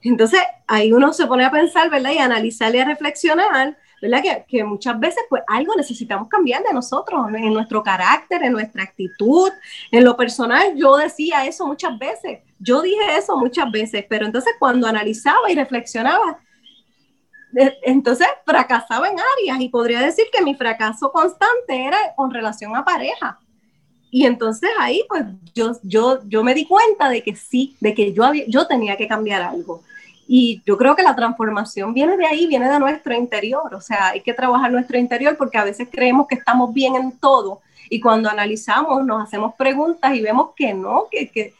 Entonces 0.03 0.41
ahí 0.67 0.91
uno 0.91 1.13
se 1.13 1.25
pone 1.27 1.45
a 1.45 1.51
pensar, 1.51 1.89
¿verdad? 1.89 2.11
Y 2.11 2.17
a 2.17 2.25
analizar 2.25 2.75
y 2.75 2.79
a 2.79 2.85
reflexionar 2.85 3.77
¿verdad? 4.03 4.21
Que, 4.21 4.45
que, 4.49 4.63
muchas 4.65 4.99
veces 4.99 5.23
pues 5.29 5.43
algo 5.47 5.73
necesitamos 5.77 6.27
cambiar 6.27 6.61
de 6.61 6.73
nosotros, 6.73 7.25
en 7.33 7.53
nuestro 7.53 7.81
carácter, 7.81 8.43
en 8.43 8.51
nuestra 8.51 8.83
actitud, 8.83 9.49
en 9.91 10.03
lo 10.03 10.17
personal. 10.17 10.75
Yo 10.75 10.97
decía 10.97 11.45
eso 11.45 11.65
muchas 11.65 11.97
veces, 11.97 12.41
yo 12.59 12.81
dije 12.81 13.17
eso 13.17 13.37
muchas 13.37 13.71
veces, 13.71 14.05
pero 14.09 14.25
entonces 14.25 14.53
cuando 14.59 14.87
analizaba 14.87 15.49
y 15.49 15.55
reflexionaba, 15.55 16.37
entonces 17.83 18.27
fracasaba 18.45 19.07
en 19.07 19.15
áreas 19.19 19.61
y 19.61 19.69
podría 19.69 20.01
decir 20.01 20.25
que 20.33 20.43
mi 20.43 20.53
fracaso 20.53 21.09
constante 21.09 21.85
era 21.85 21.97
con 22.17 22.29
relación 22.29 22.75
a 22.75 22.83
pareja. 22.83 23.39
Y 24.11 24.25
entonces 24.25 24.69
ahí 24.79 25.01
pues 25.07 25.23
yo, 25.55 25.71
yo, 25.81 26.19
yo 26.27 26.43
me 26.43 26.53
di 26.53 26.65
cuenta 26.65 27.07
de 27.07 27.23
que 27.23 27.37
sí, 27.37 27.77
de 27.79 27.93
que 27.93 28.11
yo, 28.11 28.25
había, 28.25 28.43
yo 28.47 28.67
tenía 28.67 28.97
que 28.97 29.07
cambiar 29.07 29.43
algo. 29.43 29.81
Y 30.35 30.63
yo 30.65 30.79
creo 30.79 30.95
que 30.95 31.03
la 31.03 31.15
transformación 31.15 31.93
viene 31.93 32.17
de 32.17 32.25
ahí, 32.25 32.47
viene 32.47 32.67
de 32.67 32.79
nuestro 32.79 33.13
interior. 33.13 33.75
O 33.75 33.79
sea, 33.79 34.07
hay 34.07 34.21
que 34.21 34.33
trabajar 34.33 34.71
nuestro 34.71 34.97
interior 34.97 35.37
porque 35.37 35.59
a 35.59 35.63
veces 35.63 35.87
creemos 35.91 36.25
que 36.25 36.33
estamos 36.33 36.73
bien 36.73 36.95
en 36.95 37.11
todo 37.19 37.61
y 37.87 38.01
cuando 38.01 38.31
analizamos 38.31 39.05
nos 39.05 39.21
hacemos 39.21 39.53
preguntas 39.53 40.15
y 40.15 40.23
vemos 40.23 40.49
que 40.55 40.73
no, 40.73 41.05
que, 41.11 41.29
que, 41.29 41.53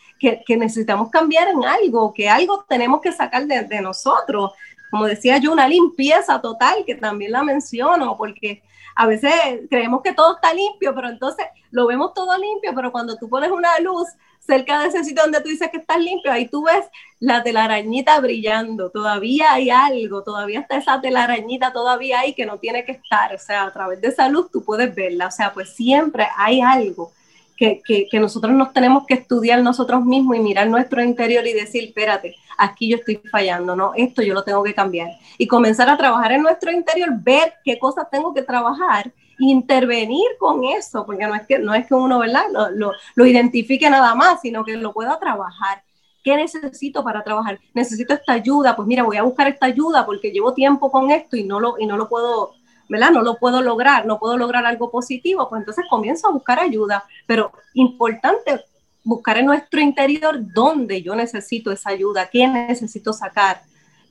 que, 0.43 0.57
necesitamos 0.57 1.11
cambiar 1.11 1.49
en 1.49 1.63
algo, 1.63 2.11
que 2.15 2.27
algo 2.27 2.65
tenemos 2.67 2.99
que 2.99 3.11
sacar 3.11 3.45
de, 3.45 3.61
de 3.61 3.79
nosotros. 3.79 4.53
Como 4.89 5.05
decía 5.05 5.37
yo, 5.37 5.51
una 5.51 5.67
limpieza 5.67 6.41
total, 6.41 6.83
que 6.83 6.95
también 6.95 7.31
la 7.31 7.43
menciono, 7.43 8.17
porque 8.17 8.63
a 8.95 9.05
veces 9.05 9.31
creemos 9.69 10.01
que 10.01 10.13
todo 10.13 10.33
está 10.33 10.51
limpio, 10.51 10.95
pero 10.95 11.09
entonces 11.09 11.45
lo 11.69 11.85
vemos 11.85 12.15
todo 12.15 12.35
limpio, 12.39 12.71
pero 12.73 12.91
cuando 12.91 13.17
tú 13.17 13.29
pones 13.29 13.51
una 13.51 13.77
luz 13.81 14.07
cerca 14.45 14.79
de 14.79 14.89
ese 14.89 15.03
sitio 15.03 15.23
donde 15.23 15.41
tú 15.41 15.49
dices 15.49 15.69
que 15.71 15.77
estás 15.77 15.99
limpio, 15.99 16.31
ahí 16.31 16.47
tú 16.47 16.63
ves 16.63 16.85
la 17.19 17.43
telarañita 17.43 18.19
brillando, 18.19 18.89
todavía 18.89 19.53
hay 19.53 19.69
algo, 19.69 20.23
todavía 20.23 20.59
está 20.59 20.77
esa 20.77 20.99
telarañita 20.99 21.71
todavía 21.71 22.19
ahí 22.19 22.33
que 22.33 22.45
no 22.45 22.57
tiene 22.57 22.83
que 22.83 22.93
estar, 22.93 23.33
o 23.33 23.39
sea, 23.39 23.63
a 23.63 23.73
través 23.73 24.01
de 24.01 24.09
esa 24.09 24.27
luz 24.27 24.51
tú 24.51 24.63
puedes 24.63 24.93
verla, 24.93 25.27
o 25.27 25.31
sea, 25.31 25.53
pues 25.53 25.69
siempre 25.69 26.27
hay 26.35 26.59
algo 26.59 27.11
que, 27.55 27.81
que, 27.85 28.07
que 28.09 28.19
nosotros 28.19 28.51
nos 28.53 28.73
tenemos 28.73 29.05
que 29.05 29.13
estudiar 29.13 29.61
nosotros 29.61 30.03
mismos 30.03 30.35
y 30.35 30.39
mirar 30.39 30.67
nuestro 30.67 31.01
interior 31.01 31.47
y 31.47 31.53
decir, 31.53 31.85
espérate, 31.85 32.35
aquí 32.57 32.89
yo 32.89 32.97
estoy 32.97 33.21
fallando, 33.31 33.75
no, 33.75 33.93
esto 33.95 34.21
yo 34.21 34.33
lo 34.33 34.43
tengo 34.43 34.63
que 34.63 34.73
cambiar. 34.73 35.09
Y 35.37 35.47
comenzar 35.47 35.89
a 35.89 35.97
trabajar 35.97 36.33
en 36.33 36.41
nuestro 36.41 36.71
interior, 36.71 37.09
ver 37.13 37.53
qué 37.63 37.79
cosas 37.79 38.09
tengo 38.09 38.33
que 38.33 38.41
trabajar 38.41 39.13
intervenir 39.39 40.27
con 40.39 40.63
eso, 40.63 41.05
porque 41.05 41.25
no 41.25 41.35
es 41.35 41.45
que, 41.47 41.59
no 41.59 41.73
es 41.73 41.87
que 41.87 41.93
uno, 41.93 42.19
¿verdad? 42.19 42.45
Lo, 42.51 42.91
lo, 43.15 43.25
identifique 43.25 43.89
nada 43.89 44.15
más, 44.15 44.41
sino 44.41 44.63
que 44.63 44.77
lo 44.77 44.93
pueda 44.93 45.19
trabajar. 45.19 45.83
¿Qué 46.23 46.35
necesito 46.35 47.03
para 47.03 47.23
trabajar? 47.23 47.59
Necesito 47.73 48.13
esta 48.13 48.33
ayuda, 48.33 48.75
pues 48.75 48.87
mira, 48.87 49.03
voy 49.03 49.17
a 49.17 49.23
buscar 49.23 49.47
esta 49.47 49.65
ayuda 49.65 50.05
porque 50.05 50.31
llevo 50.31 50.53
tiempo 50.53 50.91
con 50.91 51.11
esto 51.11 51.35
y 51.35 51.43
no 51.43 51.59
lo, 51.59 51.75
y 51.77 51.85
no 51.85 51.97
lo 51.97 52.07
puedo, 52.07 52.53
¿verdad? 52.87 53.11
No 53.11 53.21
lo 53.21 53.37
puedo 53.37 53.61
lograr, 53.61 54.05
no 54.05 54.19
puedo 54.19 54.37
lograr 54.37 54.65
algo 54.65 54.89
positivo, 54.89 55.49
pues 55.49 55.59
entonces 55.61 55.85
comienzo 55.89 56.27
a 56.27 56.31
buscar 56.31 56.59
ayuda, 56.59 57.03
pero 57.27 57.51
importante 57.73 58.63
buscar 59.03 59.37
en 59.37 59.47
nuestro 59.47 59.81
interior 59.81 60.37
dónde 60.53 61.01
yo 61.01 61.15
necesito 61.15 61.71
esa 61.71 61.89
ayuda, 61.89 62.29
qué 62.29 62.47
necesito 62.47 63.11
sacar, 63.11 63.61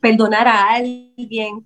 perdonar 0.00 0.46
a 0.48 0.74
alguien, 0.74 1.64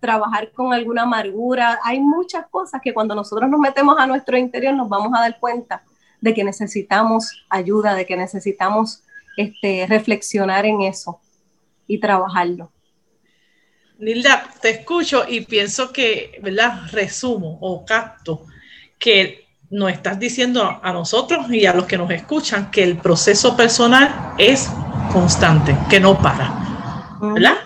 trabajar 0.00 0.52
con 0.52 0.72
alguna 0.72 1.02
amargura. 1.02 1.78
Hay 1.84 2.00
muchas 2.00 2.46
cosas 2.48 2.80
que 2.82 2.94
cuando 2.94 3.14
nosotros 3.14 3.48
nos 3.50 3.60
metemos 3.60 3.98
a 3.98 4.06
nuestro 4.06 4.36
interior 4.36 4.74
nos 4.74 4.88
vamos 4.88 5.12
a 5.16 5.20
dar 5.20 5.38
cuenta 5.38 5.82
de 6.20 6.32
que 6.32 6.44
necesitamos 6.44 7.44
ayuda, 7.48 7.94
de 7.94 8.06
que 8.06 8.16
necesitamos 8.16 9.02
este, 9.36 9.86
reflexionar 9.88 10.64
en 10.64 10.82
eso 10.82 11.20
y 11.86 11.98
trabajarlo. 11.98 12.70
Nilda, 13.98 14.48
te 14.60 14.70
escucho 14.70 15.24
y 15.28 15.42
pienso 15.42 15.92
que, 15.92 16.38
¿verdad? 16.42 16.80
Resumo 16.90 17.58
o 17.60 17.84
capto 17.84 18.46
que 18.98 19.44
nos 19.70 19.92
estás 19.92 20.18
diciendo 20.18 20.80
a 20.82 20.92
nosotros 20.92 21.50
y 21.50 21.66
a 21.66 21.74
los 21.74 21.86
que 21.86 21.98
nos 21.98 22.10
escuchan 22.10 22.70
que 22.70 22.82
el 22.82 22.96
proceso 22.98 23.56
personal 23.56 24.34
es 24.38 24.70
constante, 25.12 25.76
que 25.88 26.00
no 26.00 26.18
para, 26.18 27.18
¿verdad? 27.20 27.56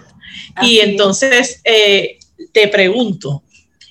Y 0.62 0.80
entonces 0.80 1.60
eh, 1.64 2.18
te 2.52 2.68
pregunto, 2.68 3.42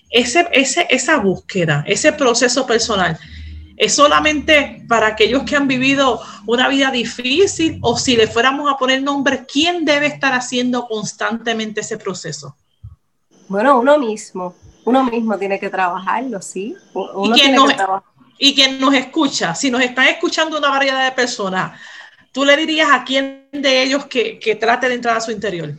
ese, 0.09 0.47
ese, 0.51 0.87
esa 0.89 1.17
búsqueda, 1.17 1.83
ese 1.87 2.13
proceso 2.13 2.65
personal, 2.65 3.17
¿Es 3.77 3.93
solamente 3.93 4.83
para 4.87 5.05
aquellos 5.05 5.43
que 5.43 5.55
han 5.55 5.67
vivido 5.67 6.19
una 6.47 6.67
vida 6.67 6.89
difícil 6.89 7.77
o 7.83 7.95
si 7.95 8.17
le 8.17 8.25
fuéramos 8.25 8.71
a 8.71 8.75
poner 8.75 9.03
nombre, 9.03 9.45
quién 9.45 9.85
debe 9.85 10.07
estar 10.07 10.33
haciendo 10.33 10.87
constantemente 10.87 11.81
ese 11.81 11.99
proceso? 11.99 12.57
Bueno, 13.47 13.79
uno 13.79 13.99
mismo, 13.99 14.55
uno 14.83 15.03
mismo 15.03 15.37
tiene 15.37 15.59
que 15.59 15.69
trabajarlo, 15.69 16.41
sí. 16.41 16.75
¿Y, 17.23 17.31
quién 17.33 17.53
nos, 17.53 17.71
y 18.39 18.55
quien 18.55 18.79
nos 18.79 18.95
escucha, 18.95 19.53
si 19.53 19.69
nos 19.69 19.81
están 19.81 20.07
escuchando 20.07 20.57
una 20.57 20.69
variedad 20.69 21.05
de 21.05 21.11
personas, 21.11 21.79
¿tú 22.31 22.43
le 22.43 22.57
dirías 22.57 22.89
a 22.91 23.03
quién 23.03 23.47
de 23.51 23.83
ellos 23.83 24.07
que, 24.07 24.39
que 24.39 24.55
trate 24.55 24.89
de 24.89 24.95
entrar 24.95 25.17
a 25.17 25.21
su 25.21 25.29
interior? 25.29 25.75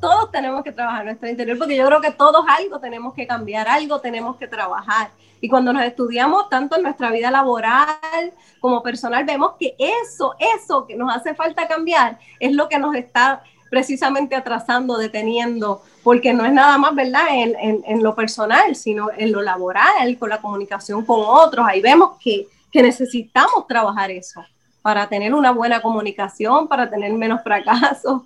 Todos 0.00 0.30
tenemos 0.30 0.64
que 0.64 0.72
trabajar 0.72 1.04
nuestro 1.04 1.28
interior, 1.28 1.58
porque 1.58 1.76
yo 1.76 1.86
creo 1.86 2.00
que 2.00 2.10
todos 2.10 2.44
algo 2.48 2.80
tenemos 2.80 3.14
que 3.14 3.26
cambiar, 3.26 3.68
algo 3.68 4.00
tenemos 4.00 4.36
que 4.36 4.48
trabajar. 4.48 5.10
Y 5.40 5.48
cuando 5.48 5.72
nos 5.72 5.82
estudiamos 5.84 6.48
tanto 6.48 6.76
en 6.76 6.82
nuestra 6.82 7.10
vida 7.10 7.30
laboral 7.30 8.32
como 8.60 8.82
personal, 8.82 9.24
vemos 9.24 9.52
que 9.58 9.74
eso, 9.78 10.34
eso 10.56 10.86
que 10.86 10.96
nos 10.96 11.14
hace 11.14 11.34
falta 11.34 11.66
cambiar 11.66 12.18
es 12.38 12.52
lo 12.52 12.68
que 12.68 12.78
nos 12.78 12.94
está 12.94 13.42
precisamente 13.70 14.34
atrasando, 14.34 14.98
deteniendo, 14.98 15.82
porque 16.02 16.32
no 16.34 16.44
es 16.44 16.52
nada 16.52 16.76
más, 16.76 16.94
¿verdad?, 16.94 17.26
en, 17.32 17.82
en, 17.86 18.02
lo 18.02 18.14
personal, 18.16 18.74
sino 18.74 19.10
en 19.16 19.30
lo 19.30 19.42
laboral, 19.42 20.18
con 20.18 20.28
la 20.28 20.40
comunicación 20.40 21.06
con 21.06 21.20
otros. 21.24 21.64
Ahí 21.66 21.80
vemos 21.80 22.18
que, 22.18 22.48
que 22.72 22.82
necesitamos 22.82 23.66
trabajar 23.68 24.10
eso 24.10 24.44
para 24.82 25.08
tener 25.08 25.34
una 25.34 25.52
buena 25.52 25.80
comunicación, 25.80 26.66
para 26.66 26.90
tener 26.90 27.12
menos 27.12 27.42
fracasos. 27.44 28.22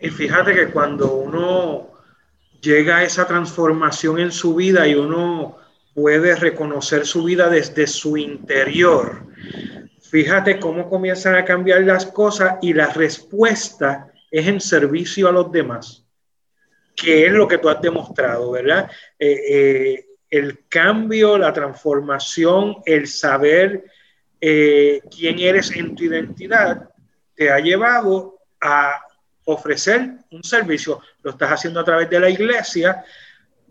Y 0.00 0.08
fíjate 0.08 0.54
que 0.54 0.68
cuando 0.68 1.12
uno 1.12 1.90
llega 2.60 2.98
a 2.98 3.04
esa 3.04 3.26
transformación 3.26 4.18
en 4.18 4.32
su 4.32 4.54
vida 4.54 4.86
y 4.86 4.94
uno 4.94 5.58
puede 5.94 6.34
reconocer 6.36 7.06
su 7.06 7.24
vida 7.24 7.48
desde 7.48 7.86
su 7.86 8.16
interior. 8.16 9.26
Fíjate 10.02 10.58
cómo 10.58 10.88
comienzan 10.88 11.34
a 11.34 11.44
cambiar 11.44 11.82
las 11.82 12.06
cosas 12.06 12.56
y 12.62 12.72
la 12.72 12.88
respuesta 12.88 14.10
es 14.30 14.46
en 14.46 14.60
servicio 14.60 15.28
a 15.28 15.32
los 15.32 15.52
demás, 15.52 16.04
que 16.96 17.26
es 17.26 17.32
lo 17.32 17.46
que 17.46 17.58
tú 17.58 17.68
has 17.68 17.80
demostrado, 17.82 18.50
¿verdad? 18.52 18.90
Eh, 19.18 19.40
eh, 19.48 20.06
el 20.30 20.66
cambio, 20.68 21.36
la 21.36 21.52
transformación, 21.52 22.76
el 22.86 23.06
saber 23.06 23.84
eh, 24.40 25.00
quién 25.14 25.38
eres 25.40 25.70
en 25.72 25.94
tu 25.94 26.04
identidad, 26.04 26.88
te 27.34 27.50
ha 27.50 27.58
llevado 27.58 28.38
a 28.60 29.00
ofrecer 29.44 30.10
un 30.30 30.42
servicio. 30.42 31.00
Lo 31.22 31.32
estás 31.32 31.50
haciendo 31.50 31.80
a 31.80 31.84
través 31.84 32.08
de 32.10 32.20
la 32.20 32.30
iglesia, 32.30 33.04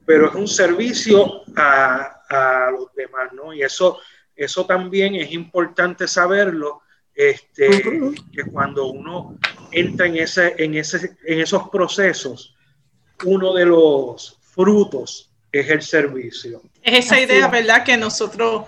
pero 0.05 0.29
es 0.29 0.35
un 0.35 0.47
servicio 0.47 1.43
a, 1.55 2.23
a 2.29 2.71
los 2.71 2.93
demás, 2.93 3.31
¿no? 3.33 3.53
Y 3.53 3.61
eso, 3.61 3.99
eso 4.35 4.65
también 4.65 5.15
es 5.15 5.31
importante 5.31 6.07
saberlo, 6.07 6.81
este, 7.13 7.69
que 8.31 8.43
cuando 8.51 8.87
uno 8.87 9.37
entra 9.71 10.07
en, 10.07 10.17
ese, 10.17 10.55
en, 10.57 10.75
ese, 10.75 11.17
en 11.25 11.41
esos 11.41 11.69
procesos, 11.69 12.55
uno 13.25 13.53
de 13.53 13.65
los 13.65 14.39
frutos 14.41 15.29
es 15.51 15.69
el 15.69 15.81
servicio. 15.81 16.61
Es 16.81 17.05
esa 17.05 17.19
idea, 17.19 17.47
¿verdad? 17.47 17.83
Que 17.83 17.97
nosotros 17.97 18.67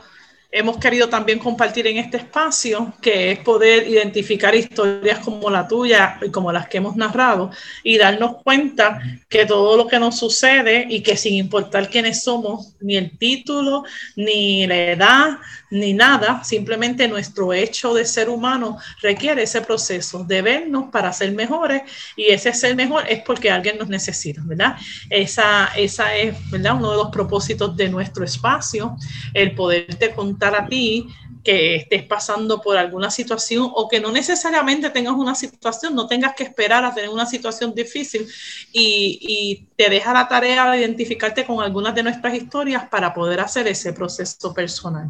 hemos 0.52 0.78
querido 0.78 1.08
también 1.08 1.40
compartir 1.40 1.88
en 1.88 1.98
este 1.98 2.18
espacio, 2.18 2.94
que 3.02 3.32
es 3.32 3.40
poder 3.40 3.88
identificar 3.88 4.54
historias 4.54 5.20
como 5.20 5.50
la 5.50 5.68
tuya 5.68 6.20
y 6.22 6.30
como 6.30 6.52
las 6.52 6.68
que 6.68 6.78
hemos 6.78 6.98
narrado 6.98 7.52
y 7.84 7.98
darnos 7.98 8.44
cuenta 8.44 9.02
que 9.30 9.46
todo 9.46 9.78
lo 9.78 9.88
que 9.88 9.98
nos 9.98 10.20
sucede 10.20 10.86
y 10.90 11.02
que 11.02 11.16
sin 11.16 11.36
importar 11.36 11.90
quiénes 11.90 12.24
somos, 12.24 12.74
ni 12.82 12.98
el 12.98 13.18
título, 13.18 13.84
ni 14.18 14.68
la 14.68 14.76
edad, 14.76 15.40
ni 15.71 15.93
nada, 15.93 16.43
simplemente 16.43 17.07
nuestro 17.07 17.53
hecho 17.53 17.93
de 17.93 18.05
ser 18.05 18.29
humano 18.29 18.77
requiere 19.01 19.43
ese 19.43 19.62
proceso 19.62 20.23
de 20.23 20.41
vernos 20.41 20.91
para 20.91 21.13
ser 21.13 21.31
mejores 21.31 21.84
y 22.15 22.25
ese 22.25 22.53
ser 22.53 22.75
mejor 22.75 23.05
es 23.10 23.23
porque 23.23 23.49
alguien 23.49 23.77
nos 23.77 23.88
necesita, 23.88 24.41
¿verdad? 24.43 24.75
Esa, 25.10 25.67
esa 25.77 26.13
es, 26.15 26.36
¿verdad? 26.51 26.75
Uno 26.75 26.91
de 26.91 26.97
los 26.97 27.10
propósitos 27.10 27.75
de 27.77 27.88
nuestro 27.89 28.25
espacio, 28.25 28.97
el 29.34 29.55
poderte 29.55 30.12
contar 30.12 30.55
a 30.55 30.67
ti 30.67 31.07
que 31.43 31.75
estés 31.75 32.04
pasando 32.04 32.62
por 32.62 32.77
alguna 32.77 33.10
situación 33.10 33.69
o 33.73 33.88
que 33.88 33.99
no 33.99 34.12
necesariamente 34.12 34.89
tengas 34.89 35.13
una 35.13 35.34
situación, 35.34 35.95
no 35.95 36.08
tengas 36.08 36.36
que 36.36 36.43
esperar 36.43 36.86
a 36.86 36.93
tener 36.93 37.10
una 37.10 37.25
situación 37.25 37.73
difícil 37.73 38.27
y, 38.71 39.67
te 39.75 39.89
deja 39.89 40.13
la 40.13 40.27
tarea 40.27 40.69
de 40.69 40.82
identificarte 40.82 41.43
con 41.43 41.60
algunas 41.60 41.95
de 41.95 42.04
nuestras 42.04 42.36
historias 42.36 42.88
para 42.89 43.15
poder 43.15 43.39
hacer 43.39 43.67
ese 43.67 43.93
proceso 43.93 44.54
personal. 44.54 45.10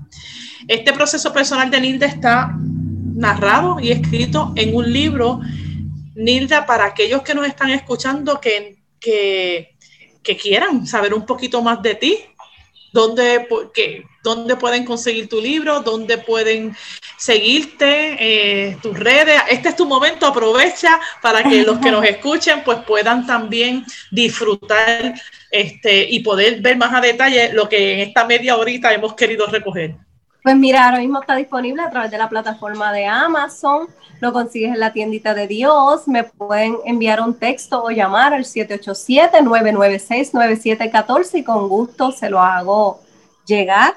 Este 0.65 0.94
proceso 0.94 1.34
personal 1.34 1.70
de 1.70 1.82
Nilda 1.82 2.06
está 2.06 2.56
narrado 2.58 3.82
y 3.82 3.91
escrito 3.91 4.54
en 4.56 4.74
un 4.74 4.94
libro, 4.94 5.41
Nilda, 6.15 6.65
para 6.65 6.86
aquellos 6.86 7.22
que 7.22 7.36
nos 7.36 7.46
están 7.46 7.72
escuchando 7.72 8.39
que, 8.39 8.78
que 9.02 10.38
quieran 10.41 10.88
saber 10.88 11.13
un 11.13 11.26
poquito 11.26 11.62
más 11.62 11.82
de 11.82 11.96
ti, 11.96 12.17
¿Dónde, 12.92 13.48
¿Dónde 14.24 14.56
pueden 14.56 14.86
conseguir 14.86 15.30
tu 15.30 15.40
libro? 15.40 15.80
¿Dónde 15.82 16.18
pueden 16.18 16.76
seguirte? 17.18 18.18
Eh, 18.20 18.78
tus 18.82 18.98
redes. 18.98 19.42
Este 19.50 19.70
es 19.70 19.76
tu 19.76 19.86
momento, 19.86 20.26
aprovecha 20.26 21.00
para 21.22 21.44
que 21.44 21.64
los 21.64 21.80
que 21.80 21.92
nos 21.92 22.04
escuchen 22.16 22.64
pues 22.64 22.80
puedan 22.80 23.26
también 23.26 23.86
disfrutar 24.12 25.14
este, 25.50 26.10
y 26.10 26.20
poder 26.20 26.62
ver 26.62 26.78
más 26.78 26.94
a 26.94 27.02
detalle 27.02 27.54
lo 27.54 27.70
que 27.70 27.94
en 27.94 28.00
esta 28.10 28.26
media 28.26 28.58
horita 28.58 28.94
hemos 28.94 29.16
querido 29.16 29.46
recoger. 29.48 29.96
Pues 30.44 30.56
mira, 30.56 30.86
ahora 30.86 31.00
mismo 31.00 31.22
está 31.22 31.36
disponible 31.36 31.82
a 31.82 31.90
través 31.90 32.12
de 32.12 32.18
la 32.18 32.30
plataforma 32.30 32.92
de 32.92 33.06
Amazon 33.06 33.88
lo 34.22 34.32
consigues 34.32 34.74
en 34.74 34.80
la 34.80 34.94
tiendita 34.94 35.34
de 35.34 35.48
Dios, 35.48 36.08
me 36.08 36.24
pueden 36.24 36.78
enviar 36.86 37.20
un 37.22 37.34
texto 37.34 37.84
o 37.84 37.90
llamar 37.90 38.36
al 38.36 38.46
787-996-9714 38.46 41.40
y 41.40 41.44
con 41.44 41.68
gusto 41.68 42.12
se 42.12 42.30
lo 42.30 42.40
hago 42.40 43.00
llegar. 43.48 43.96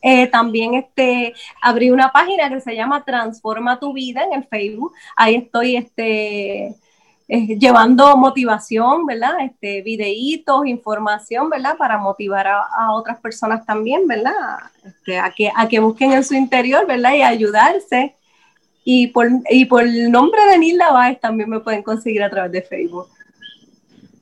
Eh, 0.00 0.28
también 0.28 0.72
este, 0.74 1.34
abrí 1.60 1.90
una 1.90 2.10
página 2.10 2.48
que 2.48 2.62
se 2.62 2.74
llama 2.74 3.04
Transforma 3.04 3.78
tu 3.78 3.92
vida 3.92 4.24
en 4.24 4.32
el 4.32 4.44
Facebook. 4.44 4.94
Ahí 5.14 5.34
estoy 5.34 5.76
este, 5.76 6.74
eh, 7.28 7.58
llevando 7.58 8.16
motivación, 8.16 9.04
¿verdad? 9.04 9.40
Este, 9.40 9.82
videitos, 9.82 10.66
información, 10.66 11.50
¿verdad? 11.50 11.76
Para 11.76 11.98
motivar 11.98 12.46
a, 12.46 12.92
otras 12.92 13.18
personas 13.18 13.66
también, 13.66 14.06
¿verdad? 14.06 14.32
Este, 14.84 15.18
a, 15.18 15.30
que, 15.30 15.50
a 15.54 15.68
que 15.68 15.80
busquen 15.80 16.12
en 16.12 16.22
su 16.22 16.34
interior, 16.34 16.86
¿verdad? 16.86 17.14
Y 17.14 17.22
ayudarse 17.22 18.14
y 18.84 19.08
por, 19.08 19.28
y 19.50 19.64
por 19.64 19.82
el 19.82 20.12
nombre 20.12 20.40
de 20.46 20.58
Nilda 20.58 20.92
Báez 20.92 21.18
también 21.18 21.50
me 21.50 21.58
pueden 21.58 21.82
conseguir 21.82 22.22
a 22.22 22.30
través 22.30 22.52
de 22.52 22.62
Facebook. 22.62 23.08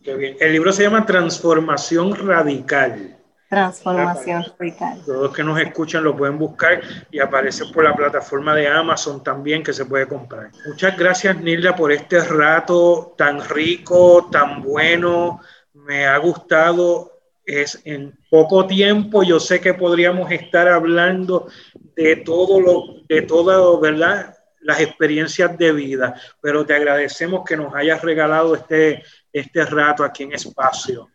Qué 0.03 0.15
bien. 0.15 0.37
El 0.41 0.53
libro 0.53 0.73
se 0.73 0.83
llama 0.83 1.05
Transformación 1.05 2.15
Radical. 2.15 3.14
Transformación 3.55 4.45
Radical. 4.59 5.01
Todos 5.07 5.23
los 5.23 5.35
que 5.35 5.45
nos 5.45 5.61
escuchan 5.61 6.05
lo 6.05 6.17
pueden 6.17 6.39
buscar 6.39 6.81
y 7.11 7.21
aparece 7.21 7.65
por 7.67 7.85
la 7.85 7.95
plataforma 7.95 8.55
de 8.55 8.69
Amazon 8.69 9.23
también 9.23 9.63
que 9.63 9.73
se 9.73 9.87
puede 9.87 10.07
comprar. 10.07 10.51
Muchas 10.67 10.97
gracias 10.97 11.37
Nilda 11.41 11.77
por 11.77 11.93
este 11.93 12.21
rato 12.25 13.15
tan 13.17 13.43
rico, 13.49 14.29
tan 14.31 14.63
bueno. 14.63 15.41
Me 15.73 16.07
ha 16.07 16.17
gustado 16.19 17.13
es 17.47 17.81
en 17.85 18.19
poco 18.31 18.67
tiempo 18.67 19.23
yo 19.23 19.39
sé 19.39 19.61
que 19.61 19.75
podríamos 19.75 20.33
estar 20.33 20.67
hablando 20.67 21.47
de 21.95 22.17
todo 22.17 22.59
lo 22.59 23.03
de 23.07 23.21
todo 23.21 23.79
verdad 23.79 24.35
las 24.65 24.81
experiencias 24.81 25.57
de 25.59 25.73
vida, 25.73 26.15
pero 26.41 26.65
te 26.65 26.75
agradecemos 26.75 27.45
que 27.45 27.55
nos 27.55 27.75
hayas 27.75 28.01
regalado 28.01 28.55
este, 28.55 29.03
este 29.31 29.65
rato 29.67 30.03
aquí 30.03 30.23
en 30.23 30.33
Espacio. 30.33 31.11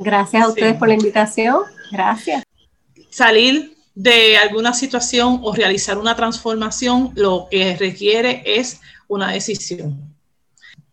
Gracias 0.00 0.42
a 0.42 0.48
ustedes 0.48 0.76
por 0.76 0.88
la 0.88 0.94
invitación. 0.94 1.60
Gracias. 1.92 2.42
Salir 3.10 3.76
de 3.94 4.38
alguna 4.38 4.72
situación 4.72 5.40
o 5.42 5.54
realizar 5.54 5.98
una 5.98 6.16
transformación, 6.16 7.12
lo 7.14 7.48
que 7.50 7.76
requiere 7.76 8.42
es 8.46 8.80
una 9.08 9.30
decisión. 9.30 10.16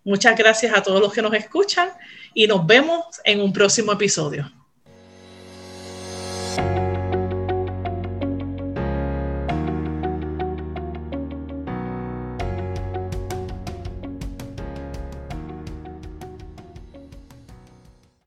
Muchas 0.03 0.37
gracias 0.37 0.77
a 0.77 0.83
todos 0.83 0.99
los 0.99 1.13
que 1.13 1.21
nos 1.21 1.33
escuchan 1.33 1.89
y 2.33 2.47
nos 2.47 2.67
vemos 2.67 3.05
en 3.23 3.39
un 3.41 3.53
próximo 3.53 3.93
episodio. 3.93 4.51